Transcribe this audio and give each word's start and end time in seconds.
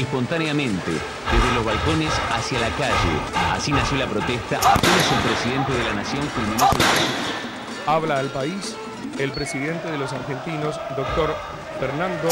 espontáneamente, 0.00 0.90
desde 0.90 1.54
los 1.54 1.64
balcones 1.64 2.12
hacia 2.30 2.60
la 2.60 2.68
calle. 2.70 3.52
Así 3.52 3.72
nació 3.72 3.98
la 3.98 4.06
protesta 4.06 4.58
apenas 4.58 5.12
el 5.12 5.28
presidente 5.28 5.72
de 5.72 5.84
la 5.84 5.94
nación 5.94 6.26
culminó 6.34 6.58
su... 6.58 7.90
Habla 7.90 8.18
al 8.18 8.28
país 8.28 8.76
el 9.18 9.30
presidente 9.30 9.90
de 9.90 9.98
los 9.98 10.12
argentinos, 10.12 10.78
doctor 10.96 11.34
Fernando. 11.80 12.28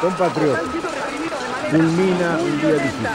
Compatriota, 0.00 0.60
culmina 1.70 2.38
un 2.38 2.60
día 2.60 2.72
difícil. 2.74 3.08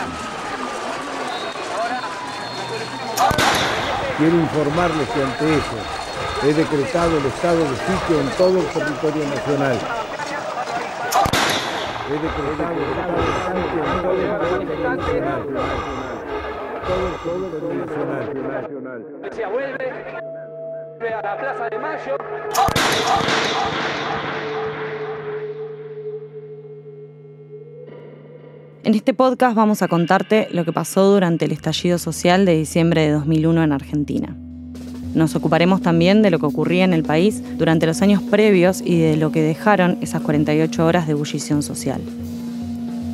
Quiero 4.18 4.36
informarles 4.36 5.10
que 5.10 5.24
ante 5.24 5.58
eso 5.58 6.00
he 6.44 6.54
decretado 6.54 7.18
el 7.18 7.26
estado 7.28 7.60
de 7.60 7.76
sitio 7.76 8.20
en 8.20 8.30
todo 8.36 8.60
el 8.60 8.66
territorio 8.66 9.28
nacional. 9.28 9.78
He 12.10 12.14
decretado 12.14 12.74
el 12.74 12.82
estado 12.89 13.15
de 13.18 13.34
sitio 13.46 13.79
en 13.86 14.02
todo 14.02 14.15
el 14.15 14.68
territorio 14.68 14.89
nacional. 14.89 15.42
Todo 16.88 17.06
el 17.07 17.51
territorio 17.51 17.78
nacional. 17.86 19.01
vuelve 19.51 21.14
a 21.14 21.21
la 21.21 21.38
Plaza 21.38 21.70
de 21.70 21.78
Mayo. 21.78 22.18
En 28.84 28.96
este 28.96 29.14
podcast 29.14 29.56
vamos 29.56 29.84
a 29.84 29.87
contarte 29.87 30.48
lo 30.51 30.65
que 30.65 30.73
pasó 30.73 31.14
durante 31.14 31.46
el 31.46 31.51
estallido 31.51 32.00
social 32.00 32.45
de 32.45 32.56
diciembre 32.56 33.02
de 33.02 33.12
2001 33.12 33.64
en 33.64 33.72
Argentina. 33.73 34.41
Nos 35.14 35.36
ocuparemos 35.36 35.81
también 35.81 36.22
de 36.22 36.31
lo 36.31 36.39
que 36.39 36.45
ocurría 36.45 36.86
en 36.86 36.94
el 36.94 37.03
país 37.03 37.44
durante 37.58 37.86
los 37.86 38.02
años 38.02 38.22
previos 38.22 38.81
y 38.81 39.00
de 39.00 39.17
lo 39.17 39.31
que 39.31 39.42
dejaron 39.42 39.97
esas 40.02 40.22
48 40.22 40.86
horas 40.86 41.06
de 41.06 41.11
ebullición 41.11 41.64
social. 41.64 42.02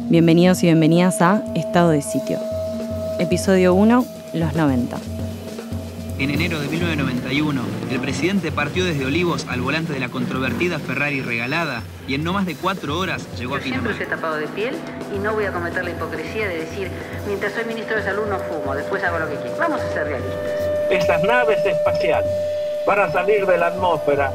Bienvenidos 0.09 0.63
y 0.63 0.67
bienvenidas 0.67 1.21
a 1.21 1.43
Estado 1.55 1.89
de 1.89 2.01
Sitio. 2.03 2.37
Episodio 3.19 3.73
1, 3.73 4.05
los 4.35 4.55
90. 4.55 4.97
En 6.19 6.31
enero 6.31 6.59
de 6.59 6.67
1991, 6.67 7.61
el 7.91 7.99
presidente 7.99 8.51
partió 8.51 8.85
desde 8.85 9.05
Olivos 9.05 9.45
al 9.49 9.61
volante 9.61 9.93
de 9.93 9.99
la 9.99 10.09
controvertida 10.09 10.79
Ferrari 10.79 11.21
regalada 11.21 11.83
y 12.07 12.13
en 12.13 12.23
no 12.23 12.33
más 12.33 12.45
de 12.45 12.55
cuatro 12.55 12.97
horas 12.97 13.27
llegó 13.37 13.55
a 13.55 13.57
Yo 13.57 13.63
siempre 13.63 13.93
Pinamar. 13.93 13.93
os 13.93 14.01
he 14.01 14.05
tapado 14.05 14.35
de 14.37 14.47
piel 14.47 14.75
y 15.15 15.19
no 15.19 15.33
voy 15.33 15.45
a 15.45 15.51
cometer 15.51 15.83
la 15.83 15.91
hipocresía 15.91 16.47
de 16.47 16.57
decir, 16.59 16.89
mientras 17.27 17.53
soy 17.53 17.65
ministro 17.65 17.97
de 17.97 18.03
salud 18.03 18.23
no 18.29 18.37
fumo, 18.39 18.75
después 18.75 19.03
hago 19.03 19.19
lo 19.19 19.29
que 19.29 19.35
quiero. 19.35 19.57
Vamos 19.59 19.81
a 19.81 19.93
ser 19.93 20.05
realistas. 20.05 20.66
Estas 20.89 21.23
naves 21.23 21.65
espaciales 21.65 22.31
van 22.85 22.99
a 22.99 23.11
salir 23.11 23.45
de 23.45 23.57
la 23.57 23.67
atmósfera, 23.67 24.31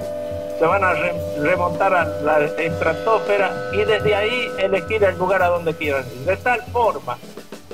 se 0.59 0.65
van 0.67 0.85
a 0.85 0.93
re- 0.93 1.13
remontar 1.41 1.95
a 1.95 2.05
la 2.23 2.45
estratosfera 2.45 3.51
y 3.73 3.79
desde 3.85 4.15
ahí 4.15 4.49
elegir 4.59 5.03
el 5.03 5.17
lugar 5.19 5.43
a 5.43 5.49
donde 5.49 5.75
quieran 5.75 6.05
ir. 6.15 6.27
De 6.27 6.37
tal 6.37 6.63
forma 6.73 7.17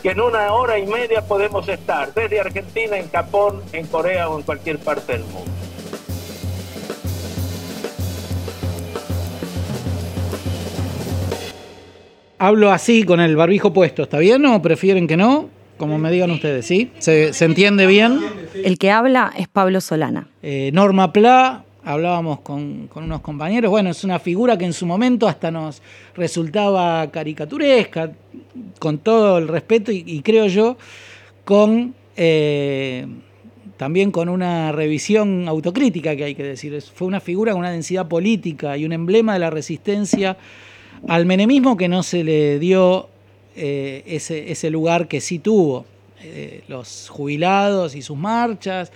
que 0.03 0.11
en 0.11 0.21
una 0.21 0.53
hora 0.53 0.79
y 0.79 0.87
media 0.87 1.23
podemos 1.23 1.69
estar 1.69 2.15
desde 2.15 2.41
Argentina, 2.41 2.97
en 2.97 3.11
Japón, 3.11 3.63
en 3.73 3.87
Corea 3.89 4.29
o 4.29 4.39
en 4.39 4.45
cualquier 4.45 4.79
parte 4.79 5.13
del 5.13 5.25
mundo. 5.25 5.51
Hablo 12.39 12.71
así 12.71 13.03
con 13.03 13.19
el 13.21 13.35
barbijo 13.35 13.73
puesto, 13.73 14.03
¿está 14.05 14.19
bien 14.19 14.47
o 14.47 14.63
prefieren 14.63 15.09
que 15.09 15.17
no? 15.17 15.49
Como 15.77 15.99
me 15.99 16.11
digan 16.11 16.31
ustedes, 16.31 16.67
¿sí? 16.67 16.93
¿Se, 16.99 17.33
se 17.33 17.45
entiende 17.45 17.87
bien? 17.87 18.21
El 18.55 18.79
que 18.79 18.91
habla 18.91 19.33
es 19.37 19.49
Pablo 19.49 19.81
Solana. 19.81 20.29
Eh, 20.43 20.71
Norma 20.73 21.13
Pla, 21.13 21.65
hablábamos 21.85 22.41
con, 22.41 22.89
con 22.89 23.05
unos 23.05 23.21
compañeros, 23.21 23.71
bueno, 23.71 23.91
es 23.91 24.05
una 24.05 24.19
figura 24.19 24.59
que 24.59 24.65
en 24.65 24.73
su 24.73 24.87
momento 24.87 25.27
hasta 25.29 25.51
nos 25.51 25.83
resultaba 26.15 27.11
caricaturesca, 27.11 28.13
con 28.79 28.99
todo 28.99 29.39
el 29.39 29.49
respeto 29.49 29.93
y, 29.93 30.05
y 30.07 30.23
creo 30.23 30.47
yo, 30.47 30.77
con 31.45 31.95
eh, 32.17 33.07
también 33.79 34.11
con 34.11 34.29
una 34.29 34.73
revisión 34.73 35.49
autocrítica 35.49 36.17
que 36.17 36.25
hay 36.25 36.35
que 36.35 36.43
decir. 36.43 36.83
Fue 36.83 37.07
una 37.07 37.21
figura 37.21 37.53
con 37.53 37.61
una 37.61 37.71
densidad 37.71 38.09
política 38.09 38.77
y 38.77 38.85
un 38.85 38.93
emblema 38.93 39.33
de 39.35 39.39
la 39.39 39.51
resistencia 39.51 40.37
al 41.07 41.25
menemismo 41.27 41.77
que 41.77 41.89
no 41.89 42.03
se 42.03 42.25
le 42.25 42.59
dio 42.59 43.09
eh, 43.55 44.03
ese, 44.07 44.51
ese 44.51 44.69
lugar 44.71 45.07
que 45.07 45.21
sí 45.21 45.39
tuvo. 45.39 45.87
Eh, 46.23 46.63
los 46.69 47.09
jubilados 47.09 47.95
y 47.95 48.03
sus 48.03 48.17
marchas 48.19 48.91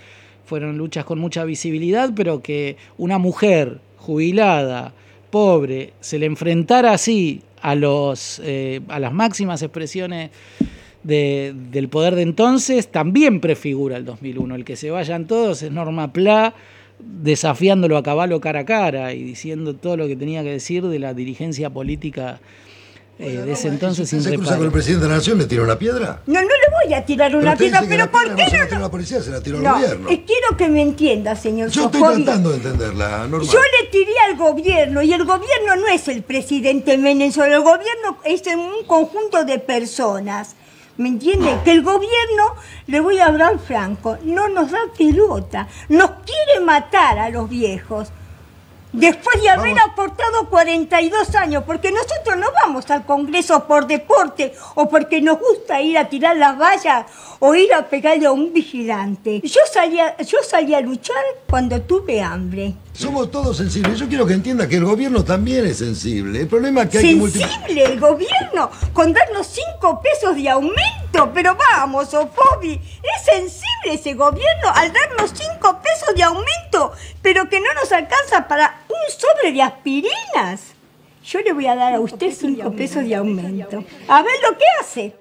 fueron 0.45 0.77
luchas 0.77 1.05
con 1.05 1.19
mucha 1.19 1.45
visibilidad, 1.45 2.11
pero 2.15 2.41
que 2.41 2.75
una 2.97 3.17
mujer 3.17 3.79
jubilada, 3.97 4.93
pobre, 5.29 5.93
se 6.01 6.19
le 6.19 6.25
enfrentara 6.25 6.91
así 6.93 7.41
a, 7.61 7.75
los, 7.75 8.41
eh, 8.43 8.81
a 8.89 8.99
las 8.99 9.13
máximas 9.13 9.61
expresiones 9.61 10.31
de- 11.03 11.53
del 11.71 11.87
poder 11.89 12.15
de 12.15 12.21
entonces, 12.23 12.89
también 12.91 13.39
prefigura 13.39 13.97
el 13.97 14.05
2001. 14.05 14.55
El 14.55 14.65
que 14.65 14.75
se 14.75 14.91
vayan 14.91 15.25
todos 15.25 15.63
es 15.63 15.71
Norma 15.71 16.11
Pla 16.13 16.53
desafiándolo 16.99 17.97
a 17.97 18.03
caballo 18.03 18.39
cara 18.39 18.61
a 18.61 18.65
cara 18.65 19.13
y 19.13 19.23
diciendo 19.23 19.73
todo 19.75 19.97
lo 19.97 20.07
que 20.07 20.15
tenía 20.15 20.43
que 20.43 20.51
decir 20.51 20.83
de 20.83 20.99
la 20.99 21.13
dirigencia 21.13 21.69
política 21.69 22.39
eh, 23.19 23.37
de 23.37 23.51
ese 23.51 23.67
entonces 23.67 24.09
sin 24.09 24.23
¿Se 24.23 24.33
cruza 24.33 24.57
con 24.57 24.65
el 24.65 24.71
presidente 24.71 25.03
de 25.05 25.09
la 25.09 25.17
nación? 25.17 25.37
¿Le 25.37 25.45
tira 25.45 25.63
una 25.63 25.77
piedra? 25.77 26.21
No, 26.25 26.41
no 26.41 26.47
le 26.47 26.85
voy 26.87 26.93
a 26.93 27.05
tirar 27.05 27.35
una 27.35 27.55
piedra, 27.55 27.83
pero 27.87 28.09
¿por 28.11 28.23
qué 28.35 28.43
no 28.43 28.49
se 28.49 28.69
la 28.71 28.79
la 28.79 28.91
policía, 28.91 29.21
se 29.21 29.29
la 29.29 29.41
tiró 29.41 29.57
al 29.57 29.63
No, 29.63 29.73
gobierno. 29.75 30.09
eh, 30.09 30.23
quiero 30.25 30.57
que 30.57 30.67
me 30.67 30.81
entienda, 30.81 31.35
señor 31.35 31.69
Yo 31.69 31.85
estoy 31.85 32.01
tratando 32.01 32.49
de 32.49 32.55
entenderla, 32.57 33.27
Norma. 33.27 33.45
Yo 33.51 33.59
le 33.59 33.87
tiré 33.89 34.13
al 34.29 34.35
gobierno 34.37 35.01
y 35.03 35.13
el 35.13 35.23
gobierno 35.25 35.75
no 35.75 35.87
es 35.87 36.07
el 36.07 36.23
presidente 36.23 36.97
Menem, 36.97 37.31
solo 37.31 37.53
el 37.55 37.61
gobierno 37.61 38.17
es 38.25 38.41
un 38.47 38.85
conjunto 38.87 39.45
de 39.45 39.59
personas. 39.59 40.55
¿Me 40.97 41.09
entiende? 41.09 41.57
Que 41.65 41.71
el 41.71 41.81
gobierno, 41.81 42.55
le 42.85 42.99
voy 42.99 43.17
a 43.17 43.25
hablar 43.25 43.57
franco, 43.57 44.17
no 44.23 44.47
nos 44.47 44.69
da 44.71 44.79
pelota, 44.95 45.67
nos 45.89 46.11
quiere 46.23 46.63
matar 46.63 47.17
a 47.17 47.29
los 47.29 47.49
viejos. 47.49 48.09
Después 48.93 49.41
de 49.41 49.49
haber 49.49 49.75
aportado 49.79 50.47
42 50.49 51.35
años, 51.35 51.63
porque 51.65 51.91
nosotros 51.91 52.37
no 52.37 52.47
vamos 52.63 52.89
al 52.91 53.05
Congreso 53.05 53.65
por 53.65 53.87
deporte 53.87 54.53
o 54.75 54.87
porque 54.87 55.19
nos 55.19 55.39
gusta 55.39 55.81
ir 55.81 55.97
a 55.97 56.07
tirar 56.07 56.37
las 56.37 56.57
vallas 56.57 57.05
o 57.39 57.55
ir 57.55 57.73
a 57.73 57.89
pegarle 57.89 58.27
a 58.27 58.31
un 58.31 58.53
vigilante. 58.53 59.41
Yo 59.43 59.61
salí 59.71 59.99
a, 59.99 60.15
yo 60.17 60.37
salí 60.43 60.75
a 60.75 60.79
luchar 60.81 61.23
cuando 61.49 61.81
tuve 61.81 62.21
hambre. 62.21 62.75
Somos 62.93 63.31
todos 63.31 63.57
sensibles. 63.57 63.99
Yo 63.99 64.07
quiero 64.07 64.25
que 64.25 64.33
entienda 64.33 64.67
que 64.67 64.75
el 64.77 64.85
gobierno 64.85 65.23
también 65.23 65.65
es 65.65 65.79
sensible. 65.79 66.41
El 66.41 66.47
problema 66.47 66.83
es 66.83 66.89
que 66.89 66.97
hay 66.99 67.19
que. 67.19 67.29
Sensible 67.31 67.83
el 67.85 67.99
gobierno 67.99 68.69
con 68.93 69.11
darnos 69.13 69.47
5 69.47 70.01
pesos 70.01 70.35
de 70.35 70.47
aumento, 70.49 71.31
pero 71.33 71.57
vamos, 71.57 72.09
Sofobi, 72.09 72.73
es 72.73 73.25
sensible 73.25 73.93
ese 73.93 74.13
gobierno 74.13 74.69
al 74.75 74.93
darnos 74.93 75.33
5 75.33 75.81
pesos 75.81 76.15
de 76.15 76.23
aumento, 76.23 76.93
pero 77.21 77.49
que 77.49 77.59
no 77.59 77.73
nos 77.73 77.91
alcanza 77.91 78.47
para 78.47 78.81
un 78.87 78.95
sobre 79.19 79.51
de 79.51 79.61
aspirinas. 79.63 80.73
Yo 81.25 81.41
le 81.41 81.53
voy 81.53 81.65
a 81.65 81.75
dar 81.75 81.95
a 81.95 81.99
usted 81.99 82.31
5 82.31 82.71
pesos 82.73 83.03
de 83.03 83.15
aumento. 83.15 83.83
A 84.07 84.21
ver 84.21 84.33
lo 84.47 84.57
que 84.57 84.65
hace. 84.79 85.15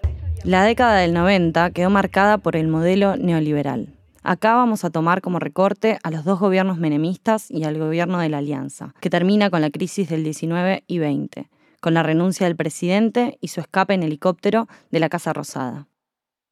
La 0.44 0.64
década 0.64 0.96
del 0.96 1.14
90 1.14 1.70
quedó 1.70 1.88
marcada 1.88 2.38
por 2.38 2.56
el 2.56 2.68
modelo 2.68 3.16
neoliberal. 3.16 3.88
Acá 4.24 4.54
vamos 4.54 4.84
a 4.84 4.90
tomar 4.90 5.20
como 5.20 5.40
recorte 5.40 5.98
a 6.04 6.10
los 6.12 6.24
dos 6.24 6.38
gobiernos 6.38 6.78
menemistas 6.78 7.50
y 7.50 7.64
al 7.64 7.76
gobierno 7.76 8.20
de 8.20 8.28
la 8.28 8.38
Alianza, 8.38 8.94
que 9.00 9.10
termina 9.10 9.50
con 9.50 9.62
la 9.62 9.70
crisis 9.70 10.08
del 10.08 10.22
19 10.22 10.84
y 10.86 10.98
20, 10.98 11.50
con 11.80 11.92
la 11.92 12.04
renuncia 12.04 12.46
del 12.46 12.54
presidente 12.54 13.36
y 13.40 13.48
su 13.48 13.60
escape 13.60 13.94
en 13.94 14.04
helicóptero 14.04 14.68
de 14.92 15.00
la 15.00 15.08
Casa 15.08 15.32
Rosada. 15.32 15.88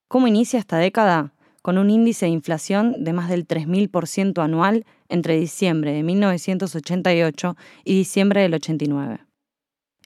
¿Cómo 0.09 0.27
inicia 0.27 0.59
esta 0.59 0.79
década? 0.79 1.33
Con 1.63 1.79
un 1.79 1.91
índice 1.91 2.27
de 2.27 2.33
inflación 2.33 3.05
de 3.05 3.13
más 3.13 3.29
del 3.29 3.47
3.000% 3.47 4.43
anual 4.43 4.85
entre 5.09 5.39
diciembre 5.39 5.93
de 5.93 6.03
1988 6.03 7.57
y 7.85 7.95
diciembre 7.95 8.43
del 8.43 8.55
89. 8.55 9.30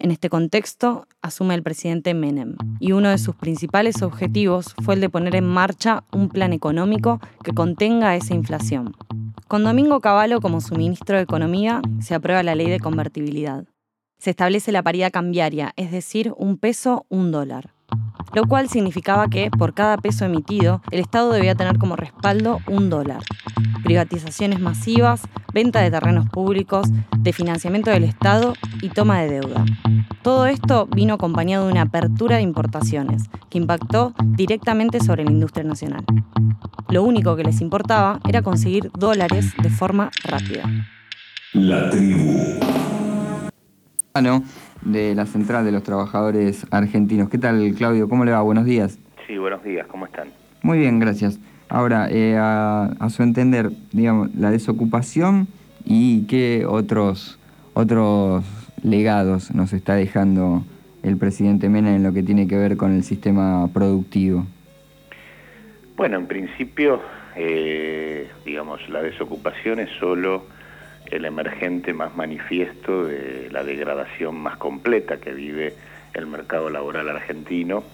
En 0.01 0.11
este 0.11 0.29
contexto, 0.29 1.07
asume 1.23 1.55
el 1.55 1.63
presidente 1.63 2.15
Menem, 2.15 2.57
y 2.81 2.93
uno 2.93 3.11
de 3.11 3.19
sus 3.19 3.37
principales 3.37 4.03
objetivos 4.03 4.75
fue 4.83 4.95
el 4.95 5.01
de 5.01 5.09
poner 5.09 5.37
en 5.37 5.47
marcha 5.47 6.03
un 6.13 6.29
plan 6.29 6.53
económico 6.53 7.21
que 7.45 7.53
contenga 7.53 8.17
esa 8.17 8.35
inflación. 8.35 8.97
Con 9.47 9.63
Domingo 9.63 10.01
Cavallo 10.01 10.41
como 10.41 10.61
su 10.61 10.75
ministro 10.75 11.17
de 11.17 11.23
Economía, 11.23 11.81
se 12.01 12.15
aprueba 12.15 12.43
la 12.43 12.57
ley 12.57 12.69
de 12.71 12.81
convertibilidad. 12.81 13.67
Se 14.19 14.31
establece 14.31 14.73
la 14.73 14.83
paridad 14.83 15.13
cambiaria, 15.13 15.73
es 15.77 15.93
decir, 15.93 16.33
un 16.37 16.57
peso, 16.57 17.07
un 17.09 17.31
dólar. 17.31 17.74
Lo 18.33 18.47
cual 18.47 18.69
significaba 18.69 19.29
que, 19.29 19.51
por 19.51 19.75
cada 19.75 19.97
peso 19.97 20.25
emitido, 20.25 20.81
el 20.91 21.01
Estado 21.01 21.33
debía 21.33 21.55
tener 21.55 21.79
como 21.79 21.97
respaldo 21.97 22.61
un 22.67 22.91
dólar. 22.91 23.23
Privatizaciones 23.83 24.61
masivas, 24.61 25.23
venta 25.53 25.81
de 25.81 25.91
terrenos 25.91 26.29
públicos, 26.31 26.89
de 27.19 27.33
financiamiento 27.33 27.91
del 27.91 28.05
Estado 28.05 28.55
y 28.83 28.89
toma 28.89 29.21
de 29.21 29.41
deuda. 29.41 29.65
Todo 30.23 30.47
esto 30.47 30.87
vino 30.87 31.15
acompañado 31.15 31.67
de 31.67 31.73
una 31.73 31.83
apertura 31.83 32.37
de 32.37 32.43
importaciones, 32.43 33.25
que 33.51 33.59
impactó 33.59 34.15
directamente 34.25 35.01
sobre 35.01 35.25
la 35.25 35.31
industria 35.31 35.65
nacional. 35.65 36.05
Lo 36.89 37.03
único 37.03 37.37
que 37.37 37.45
les 37.45 37.61
importaba 37.61 38.21
era 38.29 38.43
conseguir 38.43 38.91
dólares 38.99 39.53
de 39.63 39.71
forma 39.71 40.11
rápida. 40.25 40.65
La 41.53 41.89
tribu. 41.91 42.59
De 44.85 45.15
la 45.15 45.27
Central 45.27 45.65
de 45.65 45.73
los 45.73 45.83
Trabajadores 45.83 46.67
Argentinos. 46.71 47.29
¿Qué 47.29 47.39
tal, 47.39 47.75
Claudio? 47.77 48.09
¿Cómo 48.09 48.25
le 48.25 48.33
va? 48.33 48.43
Buenos 48.43 48.65
días. 48.65 48.99
Sí, 49.27 49.39
buenos 49.39 49.63
días. 49.65 49.87
¿Cómo 49.87 50.07
están? 50.07 50.29
Muy 50.63 50.79
bien, 50.79 50.99
gracias. 50.99 51.41
Ahora, 51.69 52.09
eh, 52.11 52.37
a, 52.37 52.91
a, 52.99 53.11
su 53.11 53.23
entender, 53.23 53.71
digamos, 53.93 54.35
la 54.35 54.51
desocupación 54.51 55.49
y 55.85 56.27
qué 56.27 56.67
otros, 56.69 57.39
otros 57.73 58.45
legados 58.83 59.55
nos 59.55 59.73
está 59.73 59.95
dejando 59.95 60.65
el 61.03 61.17
presidente 61.17 61.69
Mena 61.69 61.95
en 61.95 62.03
lo 62.03 62.13
que 62.13 62.23
tiene 62.23 62.49
que 62.49 62.57
ver 62.57 62.77
con 62.77 62.93
el 62.93 63.03
sistema 63.03 63.69
productivo. 63.73 64.47
Bueno, 65.97 66.19
en 66.19 66.27
principio, 66.27 67.01
eh, 67.37 68.29
digamos, 68.45 68.89
la 68.89 69.03
desocupación 69.03 69.81
es 69.81 69.91
solo 69.99 70.45
el 71.11 71.25
emergente 71.25 71.93
más 71.93 72.17
manifiesto 72.17 73.05
de 73.05 73.49
la 73.51 73.63
degradación 73.63 74.37
más 74.37 74.57
completa 74.57 75.19
que 75.19 75.33
vive 75.33 75.75
el 76.15 76.27
mercado 76.27 76.71
laboral 76.71 77.09
argentino. 77.09 77.85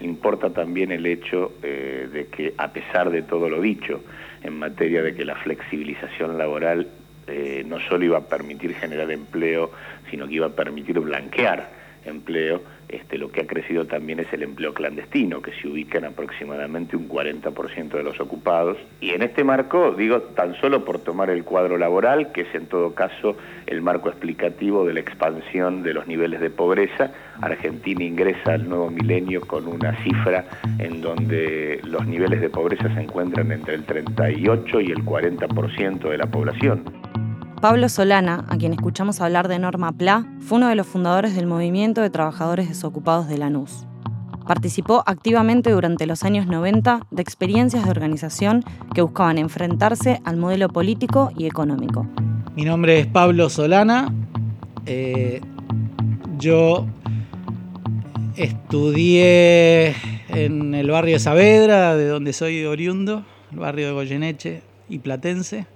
Importa 0.00 0.50
también 0.50 0.92
el 0.92 1.06
hecho 1.06 1.52
eh, 1.62 2.08
de 2.12 2.26
que, 2.26 2.54
a 2.56 2.72
pesar 2.72 3.10
de 3.10 3.22
todo 3.22 3.48
lo 3.48 3.60
dicho 3.60 4.02
en 4.42 4.58
materia 4.58 5.02
de 5.02 5.14
que 5.14 5.24
la 5.24 5.36
flexibilización 5.36 6.38
laboral 6.38 6.88
eh, 7.26 7.64
no 7.66 7.78
solo 7.80 8.04
iba 8.04 8.18
a 8.18 8.26
permitir 8.26 8.74
generar 8.74 9.10
empleo, 9.10 9.70
sino 10.10 10.26
que 10.26 10.34
iba 10.34 10.46
a 10.46 10.50
permitir 10.50 10.98
blanquear 11.00 11.79
empleo, 12.10 12.62
este, 12.88 13.18
lo 13.18 13.30
que 13.30 13.42
ha 13.42 13.46
crecido 13.46 13.86
también 13.86 14.20
es 14.20 14.32
el 14.32 14.42
empleo 14.42 14.74
clandestino, 14.74 15.40
que 15.42 15.52
se 15.52 15.68
ubica 15.68 15.98
en 15.98 16.06
aproximadamente 16.06 16.96
un 16.96 17.08
40% 17.08 17.90
de 17.90 18.02
los 18.02 18.18
ocupados. 18.20 18.78
Y 19.00 19.10
en 19.10 19.22
este 19.22 19.44
marco, 19.44 19.92
digo, 19.92 20.20
tan 20.20 20.54
solo 20.60 20.84
por 20.84 20.98
tomar 20.98 21.30
el 21.30 21.44
cuadro 21.44 21.78
laboral, 21.78 22.32
que 22.32 22.42
es 22.42 22.54
en 22.54 22.66
todo 22.66 22.94
caso 22.94 23.36
el 23.66 23.80
marco 23.80 24.08
explicativo 24.08 24.84
de 24.84 24.94
la 24.94 25.00
expansión 25.00 25.82
de 25.82 25.94
los 25.94 26.06
niveles 26.06 26.40
de 26.40 26.50
pobreza, 26.50 27.12
Argentina 27.40 28.02
ingresa 28.04 28.54
al 28.54 28.68
nuevo 28.68 28.90
milenio 28.90 29.40
con 29.42 29.66
una 29.68 29.96
cifra 30.02 30.44
en 30.78 31.00
donde 31.00 31.80
los 31.84 32.06
niveles 32.06 32.40
de 32.40 32.50
pobreza 32.50 32.92
se 32.92 33.00
encuentran 33.00 33.52
entre 33.52 33.74
el 33.74 33.84
38 33.84 34.80
y 34.80 34.90
el 34.90 35.04
40% 35.04 36.10
de 36.10 36.18
la 36.18 36.26
población. 36.26 36.82
Pablo 37.60 37.90
Solana, 37.90 38.46
a 38.48 38.56
quien 38.56 38.72
escuchamos 38.72 39.20
hablar 39.20 39.46
de 39.46 39.58
Norma 39.58 39.92
PLA, 39.92 40.24
fue 40.40 40.56
uno 40.56 40.68
de 40.68 40.76
los 40.76 40.86
fundadores 40.86 41.36
del 41.36 41.46
movimiento 41.46 42.00
de 42.00 42.08
trabajadores 42.08 42.70
desocupados 42.70 43.28
de 43.28 43.36
Lanús. 43.36 43.84
Participó 44.46 45.02
activamente 45.04 45.70
durante 45.70 46.06
los 46.06 46.22
años 46.22 46.46
90 46.46 47.06
de 47.10 47.20
experiencias 47.20 47.84
de 47.84 47.90
organización 47.90 48.64
que 48.94 49.02
buscaban 49.02 49.36
enfrentarse 49.36 50.22
al 50.24 50.38
modelo 50.38 50.70
político 50.70 51.32
y 51.36 51.44
económico. 51.44 52.06
Mi 52.56 52.64
nombre 52.64 52.98
es 52.98 53.06
Pablo 53.06 53.50
Solana. 53.50 54.10
Eh, 54.86 55.42
yo 56.38 56.86
estudié 58.36 59.96
en 60.28 60.74
el 60.74 60.90
barrio 60.90 61.16
de 61.16 61.20
Saavedra, 61.20 61.94
de 61.94 62.08
donde 62.08 62.32
soy 62.32 62.64
oriundo, 62.64 63.26
el 63.52 63.58
barrio 63.58 63.88
de 63.88 63.92
Goyeneche 63.92 64.62
y 64.88 65.00
Platense. 65.00 65.66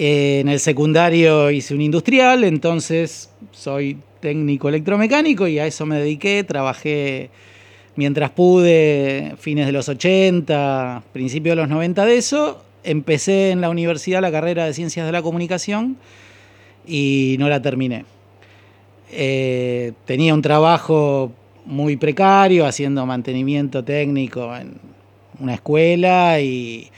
En 0.00 0.48
el 0.48 0.60
secundario 0.60 1.50
hice 1.50 1.74
un 1.74 1.80
industrial, 1.80 2.44
entonces 2.44 3.30
soy 3.50 3.98
técnico 4.20 4.68
electromecánico 4.68 5.48
y 5.48 5.58
a 5.58 5.66
eso 5.66 5.86
me 5.86 5.98
dediqué. 5.98 6.44
Trabajé 6.44 7.30
mientras 7.96 8.30
pude, 8.30 9.34
fines 9.40 9.66
de 9.66 9.72
los 9.72 9.88
80, 9.88 11.02
principios 11.12 11.56
de 11.56 11.62
los 11.62 11.68
90 11.68 12.06
de 12.06 12.16
eso. 12.16 12.62
Empecé 12.84 13.50
en 13.50 13.60
la 13.60 13.70
universidad 13.70 14.20
la 14.20 14.30
carrera 14.30 14.66
de 14.66 14.72
Ciencias 14.72 15.04
de 15.04 15.10
la 15.10 15.20
Comunicación 15.20 15.96
y 16.86 17.34
no 17.40 17.48
la 17.48 17.60
terminé. 17.60 18.04
Eh, 19.10 19.94
tenía 20.04 20.32
un 20.32 20.42
trabajo 20.42 21.32
muy 21.66 21.96
precario 21.96 22.66
haciendo 22.66 23.04
mantenimiento 23.04 23.82
técnico 23.82 24.54
en 24.54 24.74
una 25.40 25.54
escuela 25.54 26.40
y 26.40 26.88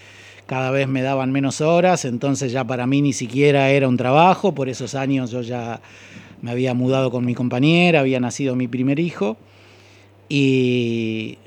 cada 0.50 0.72
vez 0.72 0.88
me 0.88 1.00
daban 1.00 1.30
menos 1.30 1.60
horas, 1.60 2.04
entonces 2.04 2.50
ya 2.50 2.64
para 2.64 2.84
mí 2.84 3.02
ni 3.02 3.12
siquiera 3.12 3.70
era 3.70 3.86
un 3.86 3.96
trabajo, 3.96 4.52
por 4.52 4.68
esos 4.68 4.96
años 4.96 5.30
yo 5.30 5.42
ya 5.42 5.80
me 6.42 6.50
había 6.50 6.74
mudado 6.74 7.12
con 7.12 7.24
mi 7.24 7.36
compañera, 7.36 8.00
había 8.00 8.18
nacido 8.18 8.56
mi 8.56 8.66
primer 8.66 8.98
hijo 8.98 9.36
y 10.28 11.38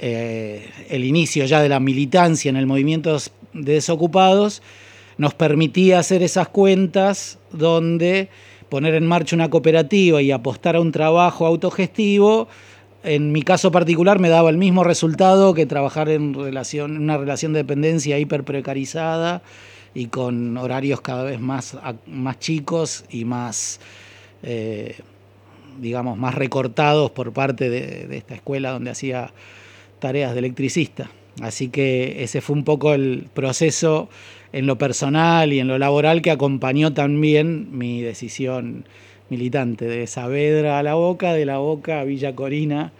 eh, 0.00 0.68
el 0.88 1.04
inicio 1.04 1.44
ya 1.44 1.62
de 1.62 1.68
la 1.68 1.78
militancia 1.78 2.48
en 2.48 2.56
el 2.56 2.66
movimiento 2.66 3.16
de 3.52 3.74
desocupados 3.74 4.62
nos 5.16 5.32
permitía 5.32 6.00
hacer 6.00 6.24
esas 6.24 6.48
cuentas 6.48 7.38
donde 7.52 8.30
poner 8.68 8.94
en 8.94 9.06
marcha 9.06 9.36
una 9.36 9.48
cooperativa 9.48 10.22
y 10.22 10.32
apostar 10.32 10.74
a 10.74 10.80
un 10.80 10.90
trabajo 10.90 11.46
autogestivo 11.46 12.48
en 13.02 13.32
mi 13.32 13.42
caso 13.42 13.70
particular 13.72 14.18
me 14.18 14.28
daba 14.28 14.50
el 14.50 14.58
mismo 14.58 14.84
resultado 14.84 15.54
que 15.54 15.66
trabajar 15.66 16.08
en 16.08 16.34
relación, 16.34 16.96
una 16.98 17.16
relación 17.16 17.52
de 17.52 17.60
dependencia 17.60 18.18
hiper 18.18 18.44
precarizada 18.44 19.42
y 19.94 20.06
con 20.06 20.56
horarios 20.56 21.00
cada 21.00 21.24
vez 21.24 21.40
más, 21.40 21.76
más 22.06 22.38
chicos 22.38 23.04
y 23.10 23.24
más, 23.24 23.80
eh, 24.42 24.96
digamos, 25.80 26.18
más 26.18 26.34
recortados 26.34 27.10
por 27.10 27.32
parte 27.32 27.70
de, 27.70 28.06
de 28.06 28.16
esta 28.16 28.34
escuela 28.34 28.70
donde 28.70 28.90
hacía 28.90 29.32
tareas 29.98 30.32
de 30.32 30.38
electricista. 30.40 31.10
Así 31.40 31.68
que 31.68 32.22
ese 32.22 32.40
fue 32.40 32.56
un 32.56 32.64
poco 32.64 32.92
el 32.92 33.28
proceso 33.32 34.10
en 34.52 34.66
lo 34.66 34.76
personal 34.76 35.52
y 35.52 35.60
en 35.60 35.68
lo 35.68 35.78
laboral 35.78 36.22
que 36.22 36.30
acompañó 36.30 36.92
también 36.92 37.76
mi 37.76 38.02
decisión 38.02 38.84
militante, 39.30 39.86
de 39.86 40.06
Saavedra 40.06 40.78
a 40.78 40.82
La 40.82 40.94
Boca, 40.94 41.32
de 41.32 41.46
La 41.46 41.58
Boca 41.58 42.00
a 42.00 42.04
Villa 42.04 42.34
Corina 42.34 42.92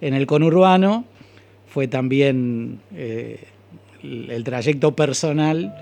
en 0.00 0.14
el 0.14 0.26
conurbano. 0.26 1.04
Fue 1.66 1.88
también 1.88 2.80
eh, 2.94 3.44
el, 4.02 4.44
trayecto 4.44 4.94
personal 4.94 5.74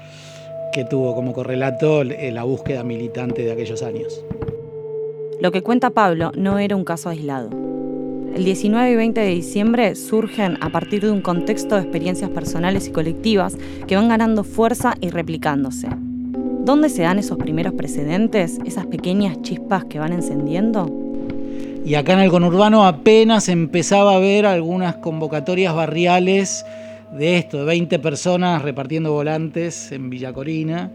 que 0.72 0.84
tuvo 0.84 1.14
como 1.14 1.32
correlato 1.32 2.04
la 2.04 2.42
búsqueda 2.44 2.84
militante 2.84 3.42
de 3.42 3.52
aquellos 3.52 3.82
años. 3.82 4.24
Lo 5.40 5.52
que 5.52 5.62
cuenta 5.62 5.90
Pablo 5.90 6.32
no 6.36 6.58
era 6.58 6.74
un 6.76 6.84
caso 6.84 7.10
aislado. 7.10 7.50
El 8.34 8.44
19 8.44 8.90
y 8.90 8.96
20 8.96 9.20
de 9.20 9.28
diciembre 9.28 9.94
surgen 9.94 10.58
a 10.60 10.70
partir 10.70 11.02
de 11.02 11.12
un 11.12 11.20
contexto 11.20 11.76
de 11.76 11.82
experiencias 11.82 12.30
personales 12.30 12.88
y 12.88 12.90
colectivas 12.90 13.56
que 13.86 13.94
van 13.94 14.08
ganando 14.08 14.42
fuerza 14.42 14.94
y 15.00 15.10
replicándose. 15.10 15.88
¿Dónde 16.64 16.88
se 16.88 17.02
dan 17.02 17.18
esos 17.18 17.36
primeros 17.36 17.74
precedentes, 17.74 18.58
esas 18.64 18.86
pequeñas 18.86 19.42
chispas 19.42 19.84
que 19.84 19.98
van 19.98 20.14
encendiendo? 20.14 20.90
Y 21.84 21.94
acá 21.94 22.14
en 22.14 22.20
el 22.20 22.30
conurbano 22.30 22.86
apenas 22.86 23.50
empezaba 23.50 24.16
a 24.16 24.18
ver 24.18 24.46
algunas 24.46 24.96
convocatorias 24.96 25.74
barriales 25.74 26.64
de 27.12 27.36
esto, 27.36 27.58
de 27.58 27.64
20 27.66 27.98
personas 27.98 28.62
repartiendo 28.62 29.12
volantes 29.12 29.92
en 29.92 30.08
Villa 30.08 30.32
Corina 30.32 30.90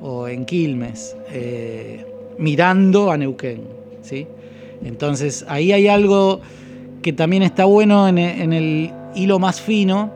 o 0.00 0.28
en 0.28 0.46
Quilmes, 0.46 1.14
eh, 1.30 2.06
mirando 2.38 3.12
a 3.12 3.18
Neuquén. 3.18 3.64
¿sí? 4.00 4.26
Entonces 4.82 5.44
ahí 5.46 5.72
hay 5.72 5.88
algo 5.88 6.40
que 7.02 7.12
también 7.12 7.42
está 7.42 7.66
bueno 7.66 8.08
en 8.08 8.18
el 8.18 8.90
hilo 9.14 9.38
más 9.38 9.60
fino. 9.60 10.10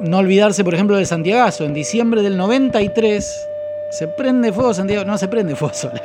No 0.00 0.16
olvidarse, 0.16 0.64
por 0.64 0.72
ejemplo, 0.72 0.96
de 0.96 1.04
Santiago. 1.04 1.50
En 1.62 1.74
diciembre 1.74 2.22
del 2.22 2.38
93, 2.38 3.48
se 3.90 4.08
prende 4.08 4.52
fuego 4.52 4.72
Santiago, 4.72 5.04
no 5.04 5.18
se 5.18 5.28
prende 5.28 5.56
fuego 5.56 5.74
sola. 5.74 6.02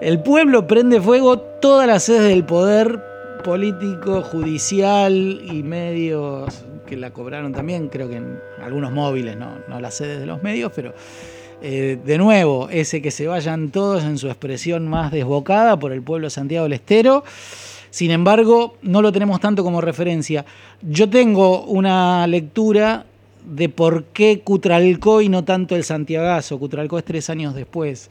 El 0.00 0.22
pueblo 0.22 0.66
prende 0.66 1.00
fuego 1.00 1.38
todas 1.38 1.86
las 1.86 2.04
sedes 2.04 2.28
del 2.28 2.44
poder 2.44 3.00
político, 3.42 4.22
judicial 4.22 5.40
y 5.44 5.62
medios 5.62 6.64
que 6.86 6.96
la 6.96 7.10
cobraron 7.10 7.52
también, 7.52 7.88
creo 7.88 8.08
que 8.08 8.16
en 8.16 8.40
algunos 8.62 8.92
móviles, 8.92 9.36
no, 9.36 9.58
no 9.68 9.80
las 9.80 9.94
sedes 9.94 10.20
de 10.20 10.26
los 10.26 10.42
medios, 10.42 10.72
pero 10.74 10.94
eh, 11.60 11.98
de 12.04 12.18
nuevo, 12.18 12.68
ese 12.70 13.02
que 13.02 13.10
se 13.10 13.26
vayan 13.26 13.70
todos 13.70 14.04
en 14.04 14.16
su 14.16 14.28
expresión 14.28 14.88
más 14.88 15.10
desbocada 15.10 15.78
por 15.78 15.92
el 15.92 16.02
pueblo 16.02 16.26
de 16.26 16.30
Santiago 16.30 16.64
del 16.64 16.74
Estero. 16.74 17.24
Sin 17.90 18.10
embargo, 18.10 18.76
no 18.82 19.02
lo 19.02 19.12
tenemos 19.12 19.40
tanto 19.40 19.64
como 19.64 19.80
referencia. 19.80 20.44
Yo 20.82 21.10
tengo 21.10 21.64
una 21.64 22.26
lectura 22.26 23.06
de 23.44 23.68
por 23.68 24.04
qué 24.04 24.40
Cutralcó 24.40 25.20
y 25.20 25.28
no 25.28 25.44
tanto 25.44 25.76
el 25.76 25.84
Santiagazo. 25.84 26.58
Cutralcó 26.58 26.98
es 26.98 27.04
tres 27.04 27.30
años 27.30 27.54
después. 27.54 28.10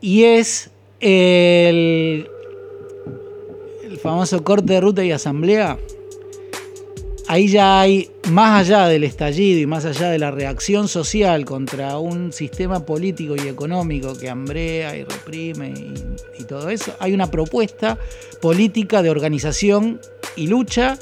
Y 0.00 0.24
es 0.24 0.70
el, 1.00 2.28
el 3.84 3.98
famoso 3.98 4.42
corte 4.44 4.74
de 4.74 4.80
ruta 4.80 5.04
y 5.04 5.12
asamblea. 5.12 5.78
Ahí 7.26 7.48
ya 7.48 7.80
hay, 7.80 8.10
más 8.30 8.60
allá 8.60 8.86
del 8.86 9.02
estallido 9.02 9.58
y 9.58 9.66
más 9.66 9.86
allá 9.86 10.10
de 10.10 10.18
la 10.18 10.30
reacción 10.30 10.88
social 10.88 11.46
contra 11.46 11.98
un 11.98 12.34
sistema 12.34 12.84
político 12.84 13.34
y 13.34 13.48
económico 13.48 14.16
que 14.18 14.28
hambrea 14.28 14.94
y 14.94 15.04
reprime 15.04 15.70
y, 15.70 16.42
y 16.42 16.44
todo 16.44 16.68
eso, 16.68 16.94
hay 16.98 17.14
una 17.14 17.30
propuesta 17.30 17.98
política 18.42 19.02
de 19.02 19.08
organización 19.08 20.00
y 20.36 20.48
lucha 20.48 20.98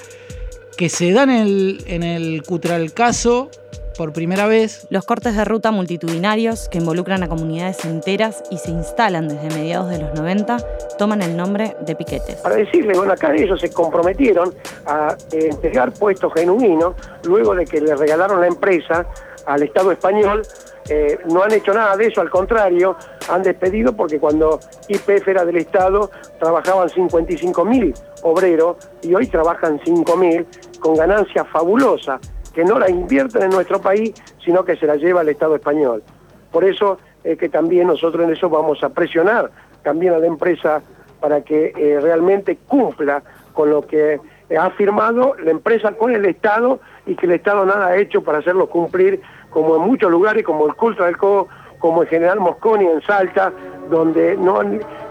que 0.83 0.89
se 0.89 1.13
da 1.13 1.23
en 1.23 1.31
el, 1.31 1.85
en 1.87 2.03
el 2.03 2.43
Cutralcaso 2.43 3.49
por 3.97 4.13
primera 4.13 4.49
vez. 4.49 4.89
Los 4.91 5.05
cortes 5.05 5.37
de 5.37 5.45
ruta 5.45 5.71
multitudinarios 5.71 6.69
que 6.69 6.79
involucran 6.79 7.23
a 7.23 7.29
comunidades 7.29 7.85
enteras 7.85 8.43
y 8.51 8.59
se 8.59 8.73
instalan 8.73 9.29
desde 9.29 9.57
mediados 9.57 9.91
de 9.91 10.01
los 10.01 10.13
90 10.15 10.57
toman 10.99 11.23
el 11.23 11.37
nombre 11.37 11.77
de 11.87 11.95
piquetes. 11.95 12.35
Para 12.39 12.57
decirles, 12.57 12.99
bueno, 12.99 13.13
acá 13.13 13.33
ellos 13.33 13.61
se 13.61 13.71
comprometieron 13.71 14.53
a 14.85 15.17
eh, 15.31 15.51
entregar 15.53 15.93
puestos 15.93 16.33
genuinos 16.35 16.97
luego 17.23 17.55
de 17.55 17.65
que 17.65 17.81
le 17.81 17.95
regalaron 17.95 18.41
la 18.41 18.49
empresa 18.49 19.07
al 19.47 19.63
Estado 19.63 19.93
español. 19.93 20.43
Eh, 20.89 21.19
no 21.31 21.43
han 21.43 21.53
hecho 21.53 21.73
nada 21.73 21.97
de 21.97 22.07
eso, 22.07 22.21
al 22.21 22.31
contrario, 22.31 22.97
han 23.31 23.43
despedido 23.43 23.95
porque 23.95 24.19
cuando 24.19 24.59
IPF 24.89 25.29
era 25.29 25.45
del 25.45 25.59
Estado 25.59 26.11
trabajaban 26.41 26.89
55 26.89 27.65
mil 27.65 27.95
obreros 28.23 28.77
y 29.03 29.15
hoy 29.15 29.29
trabajan 29.29 29.81
5 29.85 30.17
mil 30.17 30.47
con 30.81 30.97
ganancias 30.97 31.47
fabulosas 31.49 32.21
que 32.53 32.65
no 32.65 32.79
la 32.79 32.91
invierten 32.91 33.43
en 33.43 33.51
nuestro 33.51 33.81
país, 33.81 34.13
sino 34.45 34.65
que 34.65 34.77
se 34.77 34.87
la 34.87 34.97
lleva 34.97 35.23
el 35.23 35.29
Estado 35.29 35.55
español. 35.55 36.03
Por 36.51 36.65
eso 36.65 36.99
es 37.25 37.39
que 37.39 37.49
también 37.49 37.87
nosotros 37.87 38.25
en 38.25 38.33
eso 38.33 38.49
vamos 38.51 38.83
a 38.83 38.91
presionar 38.91 39.51
también 39.83 40.15
a 40.15 40.19
la 40.19 40.27
empresa 40.27 40.83
para 41.21 41.43
que 41.43 41.73
eh, 41.77 42.01
realmente 42.01 42.59
cumpla 42.67 43.23
con 43.53 43.71
lo 43.71 43.87
que 43.87 44.21
ha 44.59 44.71
firmado 44.71 45.35
la 45.43 45.51
empresa 45.51 45.93
con 45.93 46.15
el 46.15 46.25
Estado 46.27 46.81
y 47.07 47.15
que 47.15 47.27
el 47.27 47.33
Estado 47.33 47.65
nada 47.65 47.89
ha 47.89 47.97
hecho 47.97 48.23
para 48.23 48.39
hacerlo 48.39 48.69
cumplir, 48.69 49.23
como 49.53 49.77
en 49.77 49.83
muchos 49.83 50.11
lugares, 50.11 50.45
como 50.45 50.67
el 50.67 50.75
culto 50.75 51.05
del 51.05 51.17
Co, 51.17 51.49
como 51.79 52.03
el 52.03 52.09
General 52.09 52.41
Mosconi 52.41 52.87
en 52.87 53.03
Salta, 53.03 53.53
donde 53.91 54.39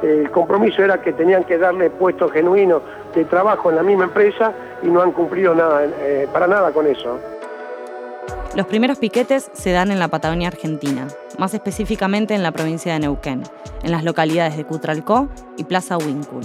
el 0.02 0.32
compromiso 0.32 0.84
era 0.84 1.02
que 1.02 1.14
tenían 1.14 1.44
que 1.44 1.58
darle 1.58 1.90
puestos 1.90 2.32
genuinos 2.32 2.82
de 3.14 3.26
trabajo 3.26 3.70
en 3.70 3.76
la 3.76 3.84
misma 3.84 4.06
empresa 4.06 4.54
y 4.82 4.88
no 4.88 5.02
han 5.02 5.12
cumplido 5.12 5.54
nada, 5.54 5.86
eh, 5.86 6.28
para 6.32 6.48
nada 6.48 6.72
con 6.72 6.88
eso. 6.88 7.20
Los 8.56 8.66
primeros 8.66 8.98
piquetes 8.98 9.50
se 9.54 9.72
dan 9.72 9.92
en 9.92 10.00
la 10.00 10.08
Patagonia 10.08 10.50
Argentina, 10.50 11.08
más 11.38 11.54
específicamente 11.54 12.34
en 12.34 12.44
la 12.44 12.52
provincia 12.52 12.94
de 12.94 13.00
Neuquén, 13.00 13.44
en 13.84 13.92
las 13.92 14.04
localidades 14.04 14.58
de 14.58 14.66
Cutralcó 14.66 15.30
y 15.58 15.64
Plaza 15.64 15.98
Wincul. 15.98 16.44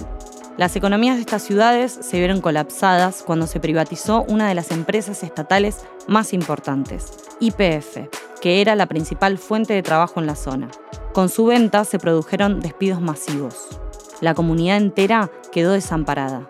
Las 0.57 0.75
economías 0.75 1.17
de 1.17 1.21
estas 1.21 1.43
ciudades 1.43 1.99
se 2.01 2.17
vieron 2.17 2.41
colapsadas 2.41 3.21
cuando 3.23 3.45
se 3.45 3.59
privatizó 3.59 4.23
una 4.27 4.49
de 4.49 4.55
las 4.55 4.71
empresas 4.71 5.21
estatales 5.21 5.85
más 6.07 6.33
importantes, 6.33 7.13
IPF, 7.39 8.09
que 8.41 8.59
era 8.59 8.75
la 8.75 8.87
principal 8.87 9.37
fuente 9.37 9.75
de 9.75 9.83
trabajo 9.83 10.19
en 10.19 10.25
la 10.25 10.35
zona. 10.35 10.69
Con 11.13 11.29
su 11.29 11.45
venta 11.45 11.85
se 11.85 11.99
produjeron 11.99 12.59
despidos 12.59 13.01
masivos. 13.01 13.67
La 14.19 14.33
comunidad 14.33 14.77
entera 14.77 15.29
quedó 15.51 15.73
desamparada. 15.73 16.47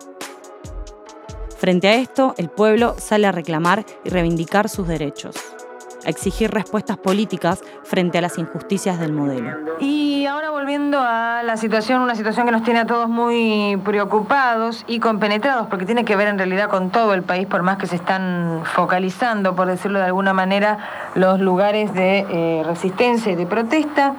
Frente 1.58 1.88
a 1.88 1.96
esto, 1.96 2.34
el 2.38 2.48
pueblo 2.48 2.96
sale 2.98 3.26
a 3.26 3.32
reclamar 3.32 3.84
y 4.04 4.08
reivindicar 4.08 4.70
sus 4.70 4.88
derechos, 4.88 5.36
a 6.04 6.10
exigir 6.10 6.50
respuestas 6.50 6.96
políticas 6.96 7.62
frente 7.82 8.18
a 8.18 8.20
las 8.20 8.38
injusticias 8.38 8.98
del 8.98 9.12
modelo. 9.12 9.56
Y 9.80 10.26
ahora 10.26 10.50
volviendo 10.50 11.00
a 11.00 11.42
la 11.42 11.56
situación, 11.56 12.02
una 12.02 12.14
situación 12.14 12.46
que 12.46 12.52
nos 12.52 12.62
tiene 12.62 12.80
a 12.80 12.86
todos 12.86 13.08
muy 13.08 13.80
preocupados 13.84 14.84
y 14.86 15.00
compenetrados, 15.00 15.66
porque 15.68 15.86
tiene 15.86 16.04
que 16.04 16.16
ver 16.16 16.28
en 16.28 16.38
realidad 16.38 16.68
con 16.68 16.90
todo 16.90 17.14
el 17.14 17.22
país, 17.22 17.46
por 17.46 17.62
más 17.62 17.78
que 17.78 17.86
se 17.86 17.96
están 17.96 18.62
focalizando, 18.64 19.54
por 19.54 19.66
decirlo 19.68 19.98
de 19.98 20.06
alguna 20.06 20.32
manera, 20.32 20.78
los 21.14 21.40
lugares 21.40 21.94
de 21.94 22.26
eh, 22.30 22.62
resistencia 22.64 23.32
y 23.32 23.36
de 23.36 23.46
protesta. 23.46 24.14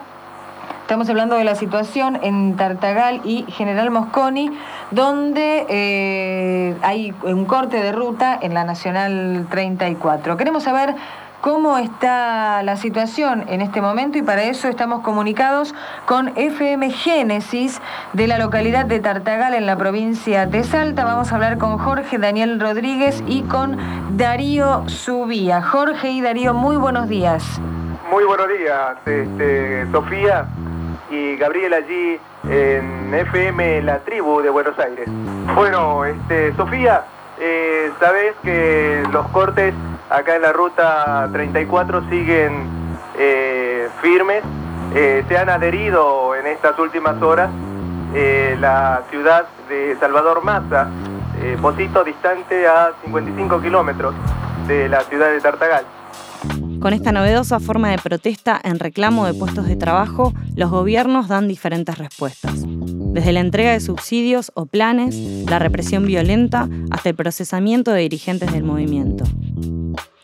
Estamos 0.89 1.07
hablando 1.07 1.35
de 1.35 1.43
la 1.43 1.53
situación 1.53 2.17
en 2.23 2.55
Tartagal 2.55 3.21
y 3.23 3.45
General 3.51 3.91
Mosconi, 3.91 4.49
donde 4.89 5.67
eh, 5.69 6.75
hay 6.81 7.13
un 7.21 7.45
corte 7.45 7.77
de 7.77 7.91
ruta 7.91 8.39
en 8.41 8.55
la 8.55 8.63
Nacional 8.63 9.45
34. 9.51 10.35
Queremos 10.35 10.63
saber 10.63 10.95
cómo 11.41 11.77
está 11.77 12.63
la 12.63 12.75
situación 12.75 13.45
en 13.47 13.61
este 13.61 13.81
momento 13.81 14.17
y 14.17 14.21
para 14.21 14.43
eso 14.43 14.67
estamos 14.67 15.01
comunicados 15.01 15.73
con 16.05 16.29
FM 16.35 16.91
Génesis 16.91 17.81
de 18.13 18.27
la 18.27 18.37
localidad 18.37 18.85
de 18.85 18.99
Tartagal 18.99 19.53
en 19.53 19.65
la 19.65 19.77
provincia 19.77 20.45
de 20.45 20.63
Salta. 20.63 21.05
Vamos 21.05 21.31
a 21.31 21.35
hablar 21.35 21.57
con 21.57 21.77
Jorge 21.77 22.17
Daniel 22.17 22.59
Rodríguez 22.59 23.23
y 23.27 23.43
con 23.43 23.77
Darío 24.17 24.87
Subía. 24.87 25.61
Jorge 25.61 26.09
y 26.11 26.21
Darío, 26.21 26.53
muy 26.53 26.77
buenos 26.77 27.07
días. 27.07 27.43
Muy 28.11 28.23
buenos 28.25 28.47
días, 28.49 28.97
este, 29.05 29.85
Sofía 29.91 30.45
y 31.11 31.35
Gabriel 31.37 31.73
allí 31.73 32.19
en 32.49 33.13
FM 33.13 33.83
La 33.83 33.99
Tribu 33.99 34.41
de 34.41 34.49
Buenos 34.49 34.77
Aires. 34.79 35.07
Bueno, 35.55 36.05
este, 36.05 36.55
Sofía, 36.55 37.03
eh, 37.39 37.91
sabes 37.99 38.33
que 38.43 39.03
los 39.11 39.27
cortes 39.27 39.73
acá 40.09 40.35
en 40.35 40.41
la 40.41 40.51
ruta 40.51 41.29
34 41.31 42.09
siguen 42.09 42.67
eh, 43.17 43.87
firmes, 44.01 44.43
eh, 44.95 45.23
se 45.27 45.37
han 45.37 45.49
adherido 45.49 46.35
en 46.35 46.47
estas 46.47 46.77
últimas 46.79 47.21
horas 47.21 47.49
la 48.59 49.03
ciudad 49.11 49.45
de 49.69 49.95
Salvador 49.99 50.43
Maza, 50.43 50.89
Posito 51.61 52.03
distante 52.03 52.67
a 52.67 52.91
55 53.03 53.61
kilómetros 53.61 54.15
de 54.67 54.89
la 54.89 55.01
ciudad 55.01 55.29
de 55.29 55.39
Tartagal. 55.39 55.85
Con 56.79 56.93
esta 56.93 57.11
novedosa 57.11 57.59
forma 57.59 57.89
de 57.89 57.97
protesta 57.97 58.59
en 58.63 58.79
reclamo 58.79 59.25
de 59.25 59.33
puestos 59.33 59.67
de 59.67 59.75
trabajo, 59.75 60.33
los 60.55 60.71
gobiernos 60.71 61.27
dan 61.27 61.49
diferentes 61.49 61.97
respuestas. 61.97 62.53
Desde 62.65 63.33
la 63.33 63.41
entrega 63.41 63.71
de 63.71 63.81
subsidios 63.81 64.51
o 64.55 64.65
planes, 64.65 65.15
la 65.49 65.59
represión 65.59 66.05
violenta, 66.05 66.69
hasta 66.89 67.09
el 67.09 67.15
procesamiento 67.15 67.91
de 67.91 68.01
dirigentes 68.01 68.53
del 68.53 68.63
movimiento. 68.63 69.25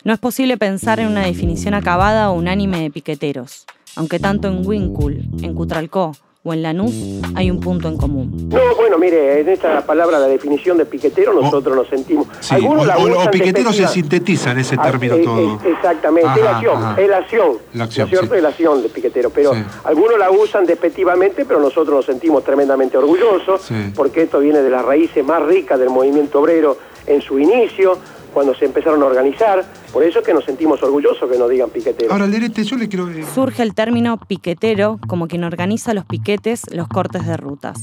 No 0.05 0.13
es 0.13 0.19
posible 0.19 0.55
pensar 0.55 0.99
en 0.99 1.07
una 1.07 1.25
definición 1.25 1.73
acabada 1.73 2.29
o 2.29 2.35
unánime 2.35 2.79
de 2.79 2.91
piqueteros, 2.91 3.65
aunque 3.95 4.19
tanto 4.19 4.47
en 4.47 4.63
Wincul, 4.63 5.25
en 5.41 5.55
Cutralcó 5.55 6.11
o 6.43 6.53
en 6.53 6.61
Lanús 6.61 6.93
hay 7.33 7.49
un 7.49 7.59
punto 7.59 7.87
en 7.87 7.97
común. 7.97 8.49
No, 8.49 8.75
bueno, 8.75 8.99
mire, 8.99 9.39
en 9.39 9.49
esta 9.49 9.83
palabra, 9.83 10.19
la 10.19 10.27
definición 10.27 10.77
de 10.77 10.85
piquetero, 10.85 11.33
nosotros 11.33 11.75
nos 11.75 11.87
sentimos... 11.87 12.27
Sí, 12.39 12.53
Algunos 12.53 12.87
o, 12.87 13.23
o, 13.23 13.31
piquetero 13.31 13.73
se 13.73 13.87
sintetiza 13.87 14.51
en 14.51 14.59
ese 14.59 14.77
término 14.77 15.15
ah, 15.15 15.23
todo. 15.23 15.59
Es, 15.65 15.73
exactamente, 15.73 16.29
es 16.35 16.43
la 16.43 16.51
acción, 16.51 16.99
es 16.99 17.09
la 17.09 17.17
acción, 17.17 17.57
la 17.73 17.83
acción. 17.85 18.09
Es 18.31 18.43
la 18.43 18.49
acción 18.49 18.83
de 18.83 18.89
piquetero, 18.89 19.31
pero 19.31 19.55
sí. 19.55 19.63
algunos 19.85 20.19
la 20.19 20.29
usan 20.29 20.67
despectivamente, 20.67 21.45
pero 21.45 21.59
nosotros 21.59 21.95
nos 21.95 22.05
sentimos 22.05 22.43
tremendamente 22.43 22.95
orgullosos, 22.95 23.63
sí. 23.63 23.91
porque 23.95 24.21
esto 24.21 24.37
viene 24.37 24.61
de 24.61 24.69
las 24.69 24.85
raíces 24.85 25.25
más 25.25 25.41
ricas 25.41 25.79
del 25.79 25.89
movimiento 25.89 26.41
obrero 26.41 26.77
en 27.07 27.21
su 27.21 27.39
inicio, 27.39 27.97
cuando 28.35 28.53
se 28.53 28.65
empezaron 28.65 29.01
a 29.01 29.05
organizar. 29.05 29.65
Por 29.91 30.03
eso 30.03 30.19
es 30.19 30.25
que 30.25 30.33
nos 30.33 30.43
sentimos 30.43 30.83
orgullosos 30.83 31.31
que 31.31 31.37
nos 31.39 31.49
digan 31.49 31.69
piqueteros. 31.69 32.11
Ahora, 32.11 32.27
Lerete, 32.27 32.65
yo 32.65 32.75
le 32.75 32.89
quiero... 32.89 33.07
Surge 33.33 33.63
el 33.63 33.73
término 33.73 34.17
piquetero 34.17 34.99
como 35.07 35.27
quien 35.27 35.45
organiza 35.45 35.93
los 35.93 36.05
piquetes, 36.05 36.63
los 36.71 36.89
cortes 36.89 37.25
de 37.25 37.37
rutas. 37.37 37.77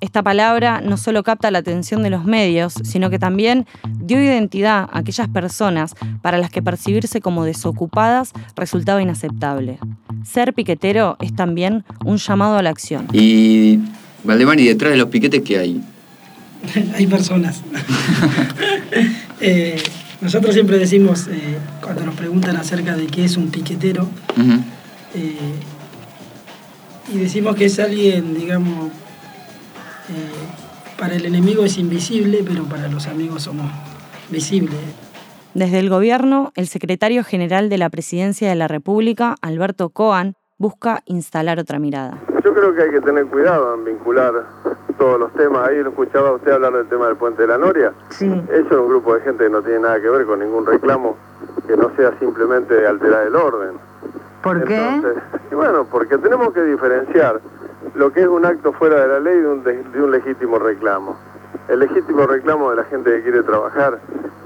Esta 0.00 0.22
palabra 0.22 0.80
no 0.82 0.96
solo 0.96 1.22
capta 1.22 1.50
la 1.50 1.58
atención 1.58 2.02
de 2.02 2.10
los 2.10 2.24
medios, 2.24 2.74
sino 2.82 3.10
que 3.10 3.18
también 3.18 3.64
dio 4.00 4.20
identidad 4.20 4.88
a 4.92 4.98
aquellas 4.98 5.28
personas 5.28 5.94
para 6.20 6.36
las 6.36 6.50
que 6.50 6.62
percibirse 6.62 7.20
como 7.20 7.44
desocupadas 7.44 8.32
resultaba 8.56 9.00
inaceptable. 9.00 9.78
Ser 10.24 10.52
piquetero 10.52 11.16
es 11.20 11.34
también 11.34 11.84
un 12.04 12.16
llamado 12.16 12.58
a 12.58 12.62
la 12.62 12.70
acción. 12.70 13.06
Y, 13.12 13.78
Valdemar, 14.24 14.58
¿y 14.58 14.66
detrás 14.66 14.92
de 14.92 14.98
los 14.98 15.08
piquetes 15.08 15.42
qué 15.42 15.58
hay? 15.58 15.80
hay 16.94 17.06
personas. 17.06 17.62
eh, 19.40 19.82
nosotros 20.20 20.54
siempre 20.54 20.78
decimos, 20.78 21.28
eh, 21.28 21.58
cuando 21.82 22.04
nos 22.04 22.14
preguntan 22.14 22.56
acerca 22.56 22.96
de 22.96 23.06
qué 23.06 23.24
es 23.24 23.36
un 23.36 23.50
piquetero, 23.50 24.04
uh 24.04 24.40
-huh. 24.40 24.64
eh, 25.14 25.54
y 27.12 27.18
decimos 27.18 27.54
que 27.54 27.66
es 27.66 27.78
alguien, 27.78 28.34
digamos, 28.34 28.90
para 30.98 31.14
el 31.14 31.26
enemigo 31.26 31.64
es 31.64 31.78
invisible, 31.78 32.42
pero 32.46 32.64
para 32.64 32.88
los 32.88 33.06
amigos 33.06 33.42
somos 33.42 33.70
visibles. 34.30 34.78
Desde 35.54 35.78
el 35.78 35.88
gobierno, 35.88 36.52
el 36.54 36.66
secretario 36.68 37.24
general 37.24 37.68
de 37.68 37.78
la 37.78 37.90
Presidencia 37.90 38.48
de 38.48 38.54
la 38.54 38.68
República, 38.68 39.36
Alberto 39.40 39.90
Coan, 39.90 40.34
busca 40.58 41.02
instalar 41.06 41.58
otra 41.58 41.78
mirada. 41.78 42.22
Yo 42.44 42.54
creo 42.54 42.74
que 42.74 42.82
hay 42.82 42.90
que 42.90 43.00
tener 43.00 43.26
cuidado 43.26 43.74
en 43.74 43.84
vincular 43.84 44.32
todos 44.96 45.18
los 45.18 45.32
temas. 45.32 45.68
Ahí 45.68 45.82
lo 45.82 45.90
escuchaba 45.90 46.32
usted 46.32 46.52
hablar 46.52 46.72
del 46.72 46.86
tema 46.88 47.06
del 47.06 47.16
puente 47.16 47.42
de 47.42 47.48
la 47.48 47.58
Noria. 47.58 47.92
Sí. 48.10 48.26
Eso 48.50 48.66
es 48.66 48.76
un 48.76 48.88
grupo 48.88 49.14
de 49.14 49.20
gente 49.22 49.44
que 49.44 49.50
no 49.50 49.62
tiene 49.62 49.80
nada 49.80 50.00
que 50.00 50.08
ver 50.08 50.26
con 50.26 50.40
ningún 50.40 50.66
reclamo 50.66 51.16
que 51.66 51.76
no 51.76 51.90
sea 51.96 52.12
simplemente 52.18 52.86
alterar 52.86 53.26
el 53.26 53.36
orden. 53.36 53.72
¿Por 54.42 54.56
Entonces, 54.56 55.22
qué? 55.32 55.36
Y 55.52 55.54
bueno, 55.54 55.86
porque 55.90 56.18
tenemos 56.18 56.52
que 56.52 56.62
diferenciar 56.62 57.40
lo 57.94 58.12
que 58.12 58.22
es 58.22 58.28
un 58.28 58.44
acto 58.44 58.72
fuera 58.72 59.00
de 59.00 59.08
la 59.08 59.20
ley 59.20 59.38
de 59.38 59.48
un, 59.48 59.64
de, 59.64 59.82
de 59.82 60.02
un 60.02 60.10
legítimo 60.10 60.58
reclamo. 60.58 61.16
El 61.68 61.80
legítimo 61.80 62.26
reclamo 62.26 62.70
de 62.70 62.76
la 62.76 62.84
gente 62.84 63.10
que 63.10 63.22
quiere 63.22 63.42
trabajar 63.42 63.98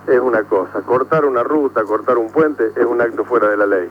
es 0.06 0.20
una 0.20 0.42
cosa. 0.44 0.80
Cortar 0.82 1.24
una 1.24 1.42
ruta, 1.42 1.82
cortar 1.84 2.18
un 2.18 2.30
puente 2.30 2.70
es 2.76 2.84
un 2.84 3.00
acto 3.00 3.24
fuera 3.24 3.48
de 3.48 3.56
la 3.56 3.66
ley. 3.66 3.90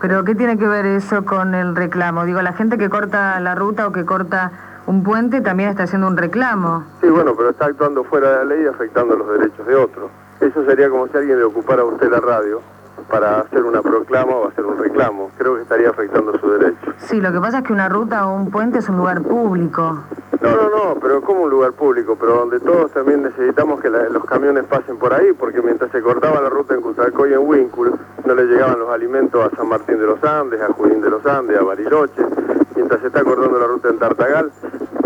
Pero 0.00 0.24
¿qué 0.24 0.34
tiene 0.34 0.56
que 0.56 0.66
ver 0.66 0.86
eso 0.86 1.24
con 1.24 1.54
el 1.54 1.76
reclamo? 1.76 2.24
Digo, 2.24 2.40
la 2.42 2.52
gente 2.52 2.78
que 2.78 2.88
corta 2.88 3.38
la 3.40 3.54
ruta 3.54 3.86
o 3.86 3.92
que 3.92 4.04
corta 4.04 4.50
un 4.86 5.02
puente 5.02 5.40
también 5.40 5.70
está 5.70 5.84
haciendo 5.84 6.06
un 6.08 6.16
reclamo. 6.16 6.84
Sí, 7.00 7.08
bueno, 7.08 7.34
pero 7.36 7.50
está 7.50 7.66
actuando 7.66 8.04
fuera 8.04 8.30
de 8.30 8.36
la 8.38 8.44
ley 8.44 8.64
y 8.64 8.66
afectando 8.66 9.14
los 9.16 9.28
derechos 9.38 9.66
de 9.66 9.74
otros. 9.76 10.10
Eso 10.40 10.64
sería 10.64 10.88
como 10.88 11.06
si 11.08 11.16
alguien 11.16 11.38
le 11.38 11.44
ocupara 11.44 11.82
a 11.82 11.84
usted 11.84 12.10
la 12.10 12.20
radio 12.20 12.60
para 13.10 13.40
hacer 13.40 13.62
una 13.64 13.82
proclama 13.82 14.32
o 14.32 14.48
hacer 14.48 14.64
un 14.64 14.78
reclamo. 14.78 15.30
Creo 15.38 15.56
que 15.56 15.62
estaría 15.62 15.90
afectando 15.90 16.38
su 16.38 16.50
derecho. 16.50 16.92
Sí, 16.98 17.20
lo 17.20 17.32
que 17.32 17.40
pasa 17.40 17.58
es 17.58 17.64
que 17.64 17.72
una 17.72 17.88
ruta 17.88 18.26
o 18.26 18.34
un 18.36 18.50
puente 18.50 18.78
es 18.78 18.88
un 18.88 18.96
lugar 18.96 19.22
público. 19.22 19.98
No, 20.40 20.50
no, 20.56 20.70
no, 20.70 21.00
pero 21.00 21.20
como 21.20 21.42
un 21.42 21.50
lugar 21.50 21.72
público, 21.72 22.16
pero 22.18 22.34
donde 22.36 22.60
todos 22.60 22.90
también 22.92 23.22
necesitamos 23.22 23.80
que 23.80 23.90
la- 23.90 24.08
los 24.08 24.24
camiones 24.24 24.64
pasen 24.64 24.96
por 24.96 25.12
ahí, 25.12 25.32
porque 25.34 25.60
mientras 25.60 25.90
se 25.90 26.00
cortaba 26.00 26.40
la 26.40 26.48
ruta 26.48 26.72
en 26.74 26.80
Cusacó 26.80 27.26
y 27.26 27.34
en 27.34 27.40
Wincul, 27.40 27.92
no 28.24 28.34
le 28.34 28.44
llegaban 28.44 28.78
los 28.78 28.88
alimentos 28.88 29.44
a 29.52 29.54
San 29.56 29.68
Martín 29.68 29.98
de 29.98 30.06
los 30.06 30.22
Andes, 30.24 30.60
a 30.62 30.72
Junín 30.72 31.02
de 31.02 31.10
los 31.10 31.24
Andes, 31.26 31.58
a 31.58 31.62
Bariloche. 31.62 32.22
Mientras 32.80 33.02
se 33.02 33.08
está 33.08 33.22
cortando 33.22 33.58
la 33.58 33.66
ruta 33.66 33.90
en 33.90 33.98
Tartagal, 33.98 34.50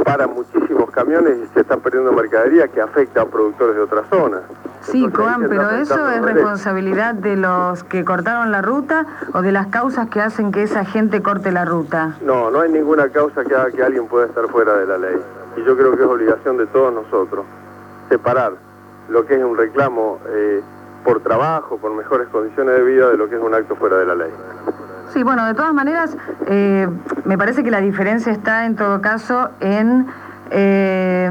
paran 0.04 0.32
muchísimos 0.32 0.92
camiones 0.92 1.38
y 1.38 1.54
se 1.54 1.62
está 1.62 1.76
perdiendo 1.76 2.12
mercadería 2.12 2.68
que 2.68 2.80
afecta 2.80 3.22
a 3.22 3.26
productores 3.26 3.74
de 3.74 3.82
otras 3.82 4.06
zonas. 4.08 4.42
Sí, 4.82 5.02
se 5.02 5.10
pero 5.48 5.70
eso 5.70 6.08
es 6.08 6.22
responsabilidad 6.22 7.14
de 7.14 7.34
los 7.34 7.82
que 7.82 8.04
cortaron 8.04 8.52
la 8.52 8.62
ruta 8.62 9.06
o 9.32 9.42
de 9.42 9.50
las 9.50 9.66
causas 9.66 10.08
que 10.08 10.20
hacen 10.20 10.52
que 10.52 10.62
esa 10.62 10.84
gente 10.84 11.20
corte 11.20 11.50
la 11.50 11.64
ruta. 11.64 12.14
No, 12.24 12.48
no 12.48 12.60
hay 12.60 12.70
ninguna 12.70 13.08
causa 13.08 13.44
que 13.44 13.56
haga 13.56 13.72
que 13.72 13.82
alguien 13.82 14.06
pueda 14.06 14.26
estar 14.26 14.46
fuera 14.46 14.76
de 14.76 14.86
la 14.86 14.96
ley. 14.96 15.16
Y 15.56 15.64
yo 15.64 15.76
creo 15.76 15.96
que 15.96 16.02
es 16.04 16.08
obligación 16.08 16.56
de 16.56 16.66
todos 16.68 16.94
nosotros 16.94 17.44
separar 18.08 18.52
lo 19.08 19.26
que 19.26 19.34
es 19.34 19.42
un 19.42 19.56
reclamo 19.56 20.20
eh, 20.28 20.62
por 21.02 21.24
trabajo, 21.24 21.76
por 21.78 21.92
mejores 21.92 22.28
condiciones 22.28 22.76
de 22.76 22.84
vida, 22.84 23.10
de 23.10 23.16
lo 23.16 23.28
que 23.28 23.34
es 23.34 23.42
un 23.42 23.52
acto 23.52 23.74
fuera 23.74 23.96
de 23.96 24.06
la 24.06 24.14
ley. 24.14 24.30
Sí, 25.14 25.22
bueno, 25.22 25.46
de 25.46 25.54
todas 25.54 25.72
maneras, 25.72 26.16
eh, 26.48 26.88
me 27.24 27.38
parece 27.38 27.62
que 27.62 27.70
la 27.70 27.80
diferencia 27.80 28.32
está 28.32 28.66
en 28.66 28.74
todo 28.74 29.00
caso 29.00 29.48
en 29.60 30.08
eh, 30.50 31.30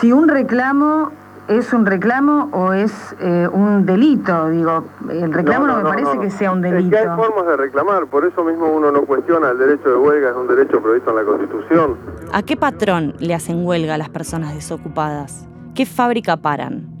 si 0.00 0.12
un 0.12 0.26
reclamo 0.26 1.12
es 1.46 1.74
un 1.74 1.84
reclamo 1.84 2.48
o 2.52 2.72
es 2.72 3.14
eh, 3.20 3.46
un 3.52 3.84
delito. 3.84 4.48
Digo, 4.48 4.84
el 5.10 5.30
reclamo 5.30 5.66
no, 5.66 5.76
me 5.76 5.82
parece 5.82 6.14
no. 6.14 6.20
que 6.22 6.30
sea 6.30 6.52
un 6.52 6.64
Es 6.64 6.72
que 6.72 6.78
hay 6.78 6.84
delito. 6.88 7.16
formas 7.16 7.46
de 7.48 7.56
reclamar, 7.58 8.06
por 8.06 8.24
eso 8.24 8.42
mismo 8.44 8.66
uno 8.66 8.90
no 8.90 9.02
cuestiona 9.02 9.50
el 9.50 9.58
derecho 9.58 9.90
de 9.90 9.96
huelga, 9.96 10.30
es 10.30 10.36
un 10.36 10.48
derecho 10.48 10.80
previsto 10.80 11.10
en 11.10 11.16
la 11.16 11.24
Constitución. 11.24 11.96
¿A 12.32 12.42
qué 12.42 12.56
patrón 12.56 13.12
le 13.18 13.34
hacen 13.34 13.64
huelga 13.64 13.94
a 13.94 13.98
las 13.98 14.08
personas 14.08 14.54
desocupadas? 14.54 15.46
¿Qué 15.74 15.84
fábrica 15.84 16.38
paran? 16.38 16.95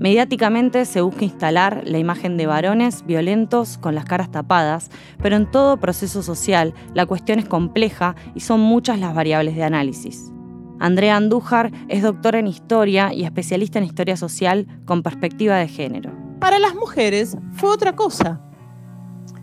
Mediáticamente 0.00 0.86
se 0.86 1.02
busca 1.02 1.26
instalar 1.26 1.82
la 1.84 1.98
imagen 1.98 2.38
de 2.38 2.46
varones 2.46 3.04
violentos 3.04 3.76
con 3.76 3.94
las 3.94 4.06
caras 4.06 4.30
tapadas, 4.30 4.90
pero 5.22 5.36
en 5.36 5.50
todo 5.50 5.76
proceso 5.76 6.22
social 6.22 6.72
la 6.94 7.04
cuestión 7.04 7.38
es 7.38 7.44
compleja 7.44 8.16
y 8.34 8.40
son 8.40 8.60
muchas 8.60 8.98
las 8.98 9.14
variables 9.14 9.56
de 9.56 9.62
análisis. 9.62 10.32
Andrea 10.78 11.16
Andújar 11.16 11.70
es 11.88 12.02
doctora 12.02 12.38
en 12.38 12.46
historia 12.46 13.12
y 13.12 13.24
especialista 13.24 13.78
en 13.78 13.84
historia 13.84 14.16
social 14.16 14.66
con 14.86 15.02
perspectiva 15.02 15.56
de 15.56 15.68
género. 15.68 16.12
Para 16.40 16.58
las 16.58 16.74
mujeres 16.74 17.36
fue 17.52 17.68
otra 17.68 17.94
cosa. 17.94 18.40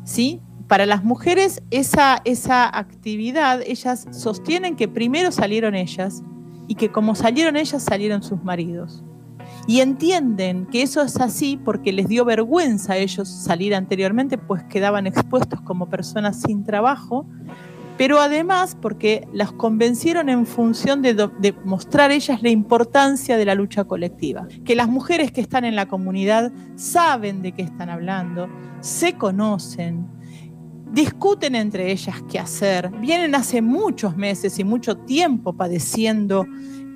¿Sí? 0.06 0.42
Para 0.68 0.88
las 0.88 1.04
mujeres 1.04 1.62
esa, 1.70 2.20
esa 2.26 2.76
actividad, 2.76 3.62
ellas 3.64 4.08
sostienen 4.10 4.76
que 4.76 4.88
primero 4.88 5.32
salieron 5.32 5.76
ellas 5.76 6.24
y 6.68 6.74
que 6.74 6.92
como 6.92 7.14
salieron 7.14 7.58
ellas 7.58 7.84
salieron 7.84 8.24
sus 8.24 8.44
maridos. 8.44 9.04
Y 9.67 9.81
entienden 9.81 10.65
que 10.65 10.81
eso 10.81 11.01
es 11.01 11.17
así 11.17 11.59
porque 11.63 11.91
les 11.91 12.07
dio 12.07 12.24
vergüenza 12.24 12.93
a 12.93 12.97
ellos 12.97 13.27
salir 13.27 13.75
anteriormente, 13.75 14.38
pues 14.38 14.63
quedaban 14.63 15.07
expuestos 15.07 15.59
como 15.59 15.89
personas 15.89 16.41
sin 16.41 16.63
trabajo, 16.63 17.25
pero 17.97 18.21
además 18.21 18.77
porque 18.81 19.27
las 19.33 19.51
convencieron 19.51 20.29
en 20.29 20.45
función 20.45 21.01
de, 21.01 21.13
de 21.13 21.53
mostrar 21.65 22.12
ellas 22.12 22.41
la 22.41 22.50
importancia 22.50 23.36
de 23.36 23.43
la 23.43 23.55
lucha 23.55 23.83
colectiva. 23.83 24.47
Que 24.63 24.75
las 24.75 24.88
mujeres 24.88 25.33
que 25.33 25.41
están 25.41 25.65
en 25.65 25.75
la 25.75 25.88
comunidad 25.88 26.53
saben 26.75 27.41
de 27.41 27.51
qué 27.51 27.63
están 27.63 27.89
hablando, 27.89 28.47
se 28.79 29.13
conocen, 29.13 30.07
discuten 30.93 31.55
entre 31.55 31.91
ellas 31.91 32.24
qué 32.29 32.39
hacer, 32.39 32.89
vienen 33.01 33.36
hace 33.36 33.62
muchos 33.62 34.15
meses 34.15 34.57
y 34.59 34.63
mucho 34.63 34.97
tiempo 34.97 35.53
padeciendo 35.53 36.45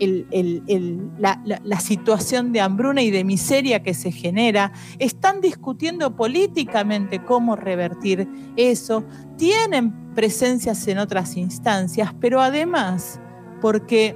la 0.07 1.79
situación 1.79 2.51
de 2.51 2.61
hambruna 2.61 3.01
y 3.01 3.11
de 3.11 3.23
miseria 3.23 3.83
que 3.83 3.93
se 3.93 4.11
genera, 4.11 4.71
están 4.99 5.41
discutiendo 5.41 6.15
políticamente 6.15 7.23
cómo 7.23 7.55
revertir 7.55 8.27
eso, 8.55 9.03
tienen 9.37 10.13
presencias 10.13 10.87
en 10.87 10.97
otras 10.97 11.37
instancias, 11.37 12.13
pero 12.19 12.41
además 12.41 13.19
porque 13.61 14.15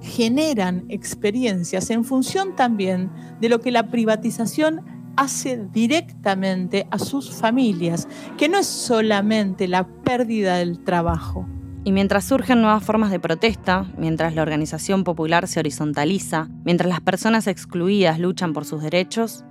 generan 0.00 0.84
experiencias 0.88 1.90
en 1.90 2.04
función 2.04 2.56
también 2.56 3.10
de 3.40 3.48
lo 3.48 3.60
que 3.60 3.70
la 3.70 3.90
privatización 3.90 4.84
hace 5.16 5.66
directamente 5.72 6.86
a 6.90 6.98
sus 6.98 7.32
familias, 7.32 8.06
que 8.36 8.48
no 8.48 8.58
es 8.58 8.66
solamente 8.66 9.66
la 9.66 9.86
pérdida 10.02 10.58
del 10.58 10.82
trabajo. 10.84 11.46
Y 11.88 11.92
mientras 11.92 12.24
surgen 12.24 12.60
nuevas 12.60 12.84
formas 12.84 13.10
de 13.10 13.18
protesta, 13.18 13.86
mientras 13.96 14.34
la 14.34 14.42
organización 14.42 15.04
popular 15.04 15.48
se 15.48 15.58
horizontaliza, 15.58 16.50
mientras 16.62 16.86
las 16.86 17.00
personas 17.00 17.46
excluidas 17.46 18.18
luchan 18.18 18.52
por 18.52 18.66
sus 18.66 18.82
derechos, 18.82 19.42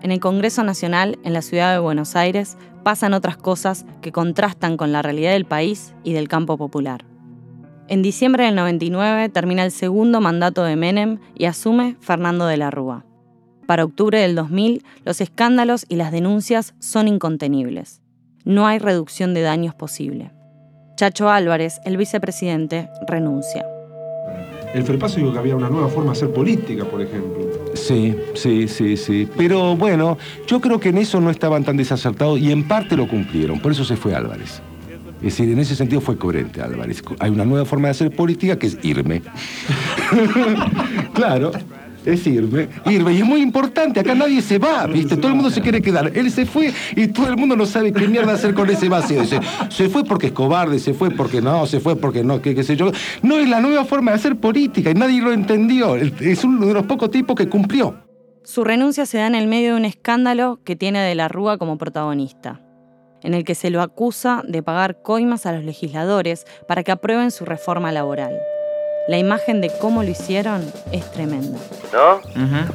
en 0.00 0.10
el 0.10 0.18
Congreso 0.18 0.64
Nacional, 0.64 1.18
en 1.22 1.34
la 1.34 1.42
ciudad 1.42 1.70
de 1.74 1.80
Buenos 1.80 2.16
Aires, 2.16 2.56
pasan 2.82 3.12
otras 3.12 3.36
cosas 3.36 3.84
que 4.00 4.10
contrastan 4.10 4.78
con 4.78 4.90
la 4.90 5.02
realidad 5.02 5.32
del 5.32 5.44
país 5.44 5.94
y 6.02 6.14
del 6.14 6.28
campo 6.28 6.56
popular. 6.56 7.04
En 7.88 8.00
diciembre 8.00 8.46
del 8.46 8.54
99 8.54 9.28
termina 9.28 9.62
el 9.62 9.70
segundo 9.70 10.22
mandato 10.22 10.64
de 10.64 10.76
Menem 10.76 11.18
y 11.34 11.44
asume 11.44 11.98
Fernando 12.00 12.46
de 12.46 12.56
la 12.56 12.70
Rúa. 12.70 13.04
Para 13.66 13.84
octubre 13.84 14.18
del 14.18 14.34
2000, 14.34 14.82
los 15.04 15.20
escándalos 15.20 15.84
y 15.90 15.96
las 15.96 16.10
denuncias 16.10 16.74
son 16.78 17.06
incontenibles. 17.06 18.00
No 18.46 18.66
hay 18.66 18.78
reducción 18.78 19.34
de 19.34 19.42
daños 19.42 19.74
posible. 19.74 20.32
Chacho 21.02 21.28
Álvarez, 21.28 21.80
el 21.84 21.96
vicepresidente, 21.96 22.88
renuncia. 23.08 23.66
El 24.72 24.84
Felpaso 24.84 25.16
dijo 25.16 25.32
que 25.32 25.38
había 25.40 25.56
una 25.56 25.68
nueva 25.68 25.88
forma 25.88 26.12
de 26.12 26.18
hacer 26.18 26.32
política, 26.32 26.84
por 26.84 27.02
ejemplo. 27.02 27.50
Sí, 27.74 28.16
sí, 28.34 28.68
sí, 28.68 28.96
sí. 28.96 29.28
Pero 29.36 29.74
bueno, 29.74 30.16
yo 30.46 30.60
creo 30.60 30.78
que 30.78 30.90
en 30.90 30.98
eso 30.98 31.20
no 31.20 31.30
estaban 31.30 31.64
tan 31.64 31.76
desacertados 31.76 32.38
y 32.38 32.52
en 32.52 32.68
parte 32.68 32.96
lo 32.96 33.08
cumplieron. 33.08 33.58
Por 33.58 33.72
eso 33.72 33.84
se 33.84 33.96
fue 33.96 34.14
Álvarez. 34.14 34.62
Es 35.16 35.22
decir, 35.22 35.50
en 35.50 35.58
ese 35.58 35.74
sentido 35.74 36.00
fue 36.00 36.16
coherente 36.16 36.62
Álvarez. 36.62 37.02
Hay 37.18 37.32
una 37.32 37.44
nueva 37.44 37.64
forma 37.64 37.88
de 37.88 37.90
hacer 37.90 38.14
política 38.14 38.56
que 38.56 38.68
es 38.68 38.78
irme. 38.84 39.22
claro, 41.14 41.50
es 42.04 42.26
irme. 42.26 42.68
Irme. 42.86 43.14
Y 43.14 43.18
es 43.18 43.24
muy 43.24 43.40
importante, 43.40 44.00
acá 44.00 44.14
nadie 44.14 44.42
se 44.42 44.58
va, 44.58 44.86
¿viste? 44.86 45.16
Todo 45.16 45.28
el 45.28 45.34
mundo 45.34 45.50
se 45.50 45.60
quiere 45.60 45.80
quedar. 45.80 46.10
Él 46.14 46.30
se 46.30 46.46
fue 46.46 46.72
y 46.96 47.08
todo 47.08 47.28
el 47.28 47.36
mundo 47.36 47.56
no 47.56 47.66
sabe 47.66 47.92
qué 47.92 48.06
mierda 48.08 48.32
hacer 48.32 48.54
con 48.54 48.68
ese 48.70 48.88
vacío. 48.88 49.22
Dice, 49.22 49.40
se 49.68 49.88
fue 49.88 50.04
porque 50.04 50.28
es 50.28 50.32
cobarde, 50.32 50.78
se 50.78 50.94
fue 50.94 51.10
porque 51.10 51.40
no, 51.40 51.66
se 51.66 51.80
fue 51.80 51.96
porque 51.96 52.24
no, 52.24 52.40
qué, 52.40 52.54
qué 52.54 52.62
sé 52.62 52.76
yo. 52.76 52.90
No, 53.22 53.38
es 53.38 53.48
la 53.48 53.60
nueva 53.60 53.84
forma 53.84 54.12
de 54.12 54.16
hacer 54.16 54.36
política 54.36 54.90
y 54.90 54.94
nadie 54.94 55.20
lo 55.20 55.32
entendió. 55.32 55.96
Es 55.96 56.44
uno 56.44 56.66
de 56.66 56.74
los 56.74 56.86
pocos 56.86 57.10
tipos 57.10 57.36
que 57.36 57.48
cumplió. 57.48 57.94
Su 58.44 58.64
renuncia 58.64 59.06
se 59.06 59.18
da 59.18 59.26
en 59.28 59.36
el 59.36 59.46
medio 59.46 59.72
de 59.72 59.76
un 59.76 59.84
escándalo 59.84 60.60
que 60.64 60.74
tiene 60.74 61.00
De 61.00 61.14
la 61.14 61.28
Rúa 61.28 61.58
como 61.58 61.78
protagonista, 61.78 62.60
en 63.22 63.34
el 63.34 63.44
que 63.44 63.54
se 63.54 63.70
lo 63.70 63.80
acusa 63.80 64.42
de 64.46 64.64
pagar 64.64 65.00
coimas 65.02 65.46
a 65.46 65.52
los 65.52 65.64
legisladores 65.64 66.44
para 66.66 66.82
que 66.82 66.90
aprueben 66.90 67.30
su 67.30 67.44
reforma 67.44 67.92
laboral. 67.92 68.32
La 69.08 69.18
imagen 69.18 69.60
de 69.60 69.70
cómo 69.80 70.02
lo 70.02 70.10
hicieron 70.10 70.72
es 70.92 71.10
tremenda. 71.12 71.58
¿no? 71.92 72.20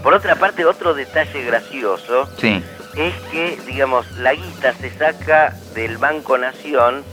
Por 0.03 0.13
otra 0.13 0.35
parte, 0.35 0.65
otro 0.65 0.93
detalle 0.93 1.43
gracioso 1.43 2.29
Sí. 2.37 2.61
es 2.97 3.13
que, 3.31 3.57
digamos, 3.65 4.09
la 4.17 4.33
guita 4.33 4.73
se 4.73 4.89
saca 4.91 5.55
del 5.73 5.97
Banco 5.97 6.37
Nación 6.37 7.03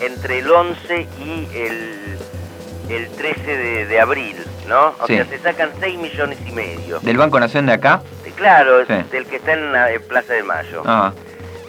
entre 0.00 0.38
el 0.40 0.50
11 0.50 1.06
y 1.24 1.48
el, 1.54 2.18
el 2.88 3.08
13 3.10 3.56
de, 3.56 3.86
de 3.86 4.00
abril, 4.00 4.36
¿no? 4.68 4.94
O 5.00 5.06
Sí. 5.06 5.14
sea, 5.16 5.26
se 5.26 5.38
sacan 5.38 5.70
6 5.80 5.98
millones 5.98 6.38
y 6.46 6.52
medio. 6.52 7.00
¿Del 7.00 7.16
Banco 7.18 7.38
Nación 7.40 7.66
de 7.66 7.72
acá? 7.72 8.02
Eh, 8.24 8.32
Claro, 8.36 8.86
Sí. 8.86 8.94
del 9.12 9.26
que 9.26 9.36
está 9.36 9.52
en, 9.52 9.70
la- 9.72 9.92
en 9.92 10.02
Plaza 10.02 10.32
de 10.32 10.42
Mayo. 10.42 10.82
Ah, 10.86 11.12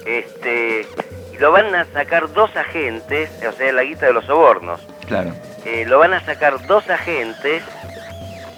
Este, 0.05 0.87
y 1.33 1.37
lo 1.37 1.51
van 1.51 1.73
a 1.75 1.85
sacar 1.93 2.31
dos 2.33 2.49
agentes, 2.55 3.29
o 3.47 3.51
sea, 3.51 3.71
la 3.73 3.83
guita 3.83 4.05
de 4.07 4.13
los 4.13 4.25
sobornos. 4.25 4.79
Claro. 5.11 5.33
Eh, 5.65 5.83
lo 5.87 5.99
van 5.99 6.13
a 6.13 6.23
sacar 6.23 6.65
dos 6.67 6.89
agentes. 6.89 7.61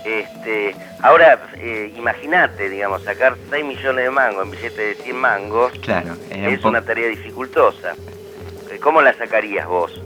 Este, 0.05 0.75
ahora, 1.01 1.39
eh, 1.55 1.91
imagínate, 1.97 2.69
digamos, 2.69 3.03
sacar 3.03 3.35
6 3.49 3.63
millones 3.65 4.03
de 4.05 4.11
mangos 4.11 4.43
en 4.45 4.51
billete 4.51 4.81
de 4.81 4.95
100 4.95 5.15
mangos 5.15 5.71
Claro. 5.81 6.13
un 6.31 6.45
es 6.45 6.63
una 6.63 6.81
tarea 6.81 7.07
dificultosa. 7.07 7.93
Eh, 8.69 8.79
¿Cómo 8.81 9.01
la 9.01 9.13
sacarías 9.13 9.65
vos? 9.65 9.99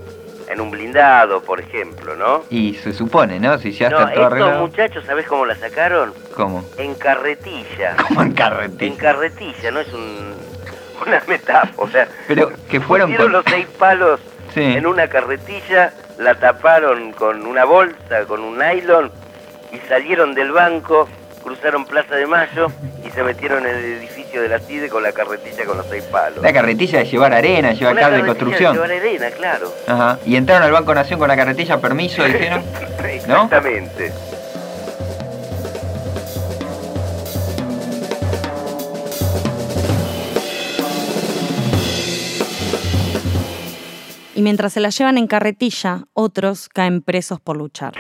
En 0.49 0.61
un 0.61 0.71
blindado, 0.71 1.41
por 1.41 1.59
ejemplo, 1.59 2.15
¿no? 2.15 2.43
Y 2.49 2.75
se 2.75 2.93
supone, 2.93 3.39
¿no? 3.39 3.57
Si 3.57 3.71
ya 3.71 3.89
no, 3.89 3.97
está 3.97 4.13
todo 4.13 4.23
estos 4.23 4.25
arreglado. 4.33 4.61
muchachos, 4.67 5.03
¿sabés 5.05 5.27
cómo 5.27 5.45
la 5.45 5.55
sacaron? 5.55 6.13
¿Cómo? 6.35 6.63
En 6.77 6.93
carretilla. 6.95 7.95
¿Cómo 8.07 8.21
en 8.21 8.31
carretilla? 8.33 8.91
En 8.91 8.97
carretilla, 8.97 9.71
no 9.71 9.79
es 9.81 9.91
un, 9.93 10.35
una 11.05 11.21
metáfora. 11.27 11.73
O 11.77 11.89
sea, 11.89 12.07
Pero 12.27 12.51
que 12.69 12.79
fueron 12.79 13.13
por- 13.15 13.29
los 13.31 13.43
seis 13.49 13.65
palos 13.77 14.21
Sí. 14.57 14.63
en 14.63 14.87
una 14.87 15.07
carretilla, 15.07 15.93
la 16.17 16.35
taparon 16.35 17.11
con 17.13 17.45
una 17.45 17.63
bolsa, 17.63 18.25
con 18.27 18.41
un 18.41 18.57
nylon 18.57 19.11
y 19.71 19.77
salieron 19.87 20.33
del 20.33 20.51
banco 20.51 21.07
cruzaron 21.47 21.85
Plaza 21.85 22.15
de 22.15 22.27
Mayo 22.27 22.67
y 23.05 23.09
se 23.09 23.23
metieron 23.23 23.65
en 23.65 23.75
el 23.75 23.85
edificio 23.85 24.41
de 24.41 24.49
la 24.49 24.59
CIDE 24.59 24.89
con 24.89 25.01
la 25.01 25.13
carretilla 25.13 25.63
con 25.65 25.77
los 25.77 25.85
seis 25.87 26.03
palos. 26.03 26.43
La 26.43 26.51
carretilla 26.51 26.99
de 26.99 27.05
llevar 27.05 27.33
arena, 27.33 27.71
llevar 27.71 27.93
Una 27.93 28.01
cable 28.01 28.17
de 28.17 28.25
construcción. 28.25 28.73
Llevar 28.73 28.91
arena, 28.91 29.31
claro. 29.31 29.73
Ajá. 29.87 30.19
Y 30.25 30.35
entraron 30.35 30.63
al 30.63 30.73
Banco 30.73 30.93
Nación 30.93 31.19
con 31.19 31.29
la 31.29 31.37
carretilla, 31.37 31.79
permiso, 31.79 32.23
dijeron. 32.25 32.63
¿No? 33.27 33.49
Y 44.37 44.43
mientras 44.43 44.73
se 44.73 44.81
la 44.81 44.89
llevan 44.89 45.17
en 45.17 45.25
carretilla, 45.25 46.03
otros 46.13 46.69
caen 46.69 47.01
presos 47.01 47.39
por 47.39 47.57
luchar. 47.57 47.93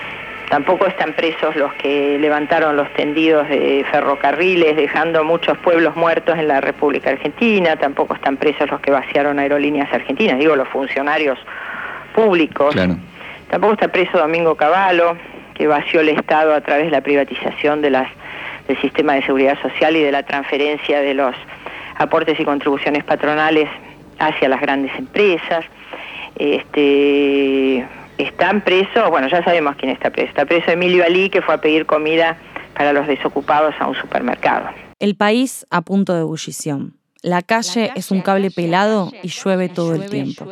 Tampoco 0.51 0.85
están 0.85 1.13
presos 1.13 1.55
los 1.55 1.73
que 1.73 2.19
levantaron 2.19 2.77
los 2.77 2.93
tendidos 2.93 3.49
de 3.49 3.83
ferrocarriles, 3.89 4.75
dejando 4.75 5.23
muchos 5.23 5.57
pueblos 5.57 5.95
muertos 5.95 6.37
en 6.37 6.47
la 6.47 6.61
República 6.61 7.09
Argentina. 7.09 7.75
Tampoco 7.77 8.13
están 8.13 8.37
presos 8.37 8.69
los 8.69 8.79
que 8.81 8.91
vaciaron 8.91 9.39
aerolíneas 9.39 9.91
argentinas, 9.91 10.37
digo, 10.37 10.55
los 10.55 10.67
funcionarios 10.67 11.39
públicos. 12.13 12.75
Tampoco 13.49 13.73
está 13.73 13.87
preso 13.87 14.19
Domingo 14.19 14.53
Cavallo, 14.53 15.17
que 15.55 15.65
vació 15.65 16.01
el 16.01 16.09
Estado 16.09 16.53
a 16.53 16.61
través 16.61 16.85
de 16.85 16.91
la 16.91 17.01
privatización 17.01 17.81
de 17.81 17.89
las, 17.89 18.11
del 18.67 18.79
sistema 18.79 19.15
de 19.15 19.23
seguridad 19.23 19.59
social 19.59 19.95
y 19.95 20.03
de 20.03 20.11
la 20.11 20.21
transferencia 20.21 21.01
de 21.01 21.15
los 21.15 21.35
aportes 21.95 22.39
y 22.39 22.45
contribuciones 22.45 23.03
patronales 23.05 23.67
hacia 24.19 24.47
las 24.49 24.61
grandes 24.61 24.91
empresas. 24.99 25.65
Este, 26.37 27.87
están 28.17 28.61
presos, 28.61 29.09
bueno, 29.09 29.27
ya 29.27 29.43
sabemos 29.43 29.75
quién 29.77 29.91
está 29.91 30.09
preso. 30.09 30.29
Está 30.29 30.45
preso 30.45 30.71
Emilio 30.71 31.03
Ali, 31.03 31.29
que 31.29 31.41
fue 31.41 31.55
a 31.55 31.61
pedir 31.61 31.85
comida 31.85 32.37
para 32.75 32.93
los 32.93 33.07
desocupados 33.07 33.73
a 33.79 33.87
un 33.87 33.95
supermercado. 33.95 34.69
El 34.99 35.15
país 35.15 35.65
a 35.69 35.81
punto 35.81 36.13
de 36.13 36.21
ebullición. 36.21 36.93
La 37.21 37.41
calle 37.41 37.91
es 37.95 38.11
un 38.11 38.21
cable 38.21 38.51
pelado 38.51 39.11
y 39.23 39.29
llueve 39.29 39.69
todo 39.69 39.95
el 39.95 40.09
tiempo. 40.09 40.47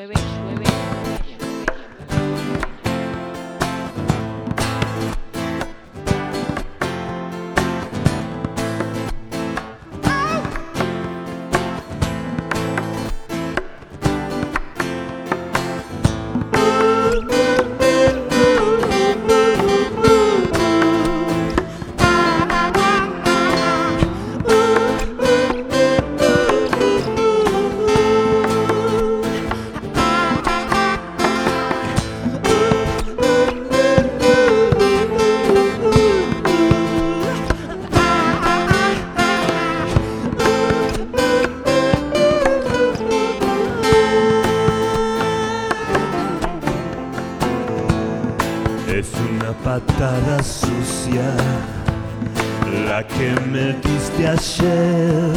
La 52.72 53.04
que 53.06 53.36
me 53.52 53.74
diste 53.74 54.28
ayer. 54.28 55.34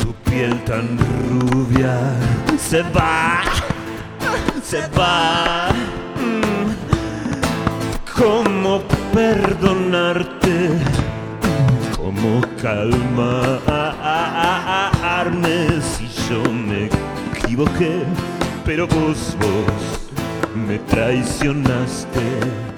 Tu 0.00 0.12
piel 0.30 0.62
tan 0.64 0.98
rubia 0.98 1.98
se 2.58 2.82
va, 2.82 3.42
se 4.62 4.80
va. 4.98 5.68
¿Cómo 8.16 8.82
perdonarte? 9.14 10.70
¿Cómo 11.96 12.42
calmarme 12.60 13.40
si 15.80 16.06
yo 16.28 16.42
me 16.52 16.90
equivoqué? 17.34 18.04
Pero 18.64 18.86
vos, 18.86 19.36
vos 19.40 20.00
me 20.54 20.78
traicionaste. 20.80 22.69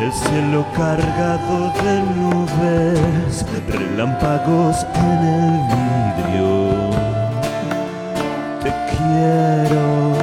El 0.00 0.12
cielo 0.12 0.66
cargado 0.76 1.72
de 1.82 2.02
nubes, 2.16 3.46
relámpagos 3.68 4.84
en 4.96 5.18
el 5.24 5.60
vidrio. 5.70 6.90
Te 8.60 8.70
quiero 8.90 10.14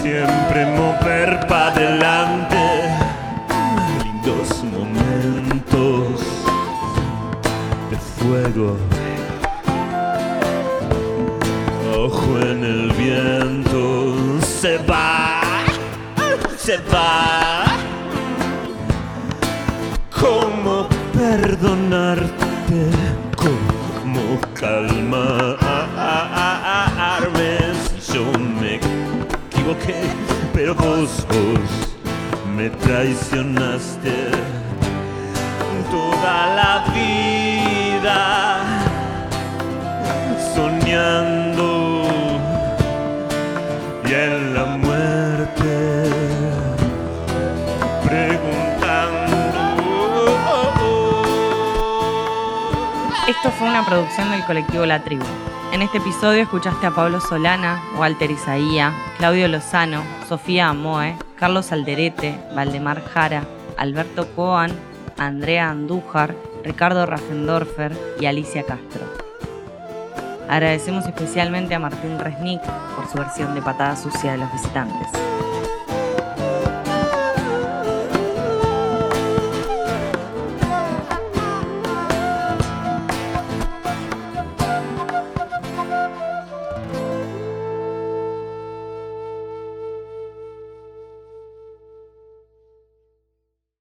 siempre 0.00 0.66
mover 0.74 1.46
para 1.46 1.66
adelante. 1.66 2.62
Lindos 4.02 4.64
momentos 4.64 6.20
de 7.90 7.96
fuego. 8.16 8.76
Ojo 11.94 12.40
en 12.40 12.64
el 12.64 12.92
viento, 12.92 14.40
se 14.40 14.78
va, 14.78 15.42
se 16.56 16.78
va. 16.92 17.67
¿Cómo 20.20 20.88
perdonarte? 21.12 22.90
¿Cómo 23.36 24.40
calmarme 24.54 24.88
si 28.00 28.14
yo 28.14 28.24
me 28.60 28.76
equivoqué? 28.76 30.00
Pero 30.52 30.74
vos, 30.74 31.26
vos 31.28 31.70
me 32.56 32.68
traicionaste 32.70 34.30
toda 35.90 36.36
la 36.56 36.72
vida 36.92 38.20
soñando 40.54 41.68
y 44.04 44.12
en 44.12 44.54
la 44.54 44.57
Esto 53.38 53.52
fue 53.52 53.68
una 53.68 53.86
producción 53.86 54.32
del 54.32 54.44
colectivo 54.44 54.84
La 54.84 55.04
Tribu. 55.04 55.24
En 55.70 55.80
este 55.80 55.98
episodio 55.98 56.42
escuchaste 56.42 56.88
a 56.88 56.90
Pablo 56.90 57.20
Solana, 57.20 57.80
Walter 57.96 58.32
Isaía, 58.32 58.92
Claudio 59.16 59.46
Lozano, 59.46 60.02
Sofía 60.28 60.70
Amoe, 60.70 61.14
Carlos 61.36 61.70
Alderete, 61.70 62.36
Valdemar 62.56 63.00
Jara, 63.00 63.44
Alberto 63.76 64.26
Coan, 64.34 64.72
Andrea 65.18 65.70
Andújar, 65.70 66.34
Ricardo 66.64 67.06
Raffendorfer 67.06 67.96
y 68.18 68.26
Alicia 68.26 68.64
Castro. 68.64 69.06
Agradecemos 70.48 71.06
especialmente 71.06 71.76
a 71.76 71.78
Martín 71.78 72.18
Resnick 72.18 72.62
por 72.96 73.06
su 73.06 73.18
versión 73.18 73.54
de 73.54 73.62
Patada 73.62 73.94
Sucia 73.94 74.32
de 74.32 74.38
los 74.38 74.52
Visitantes. 74.52 75.06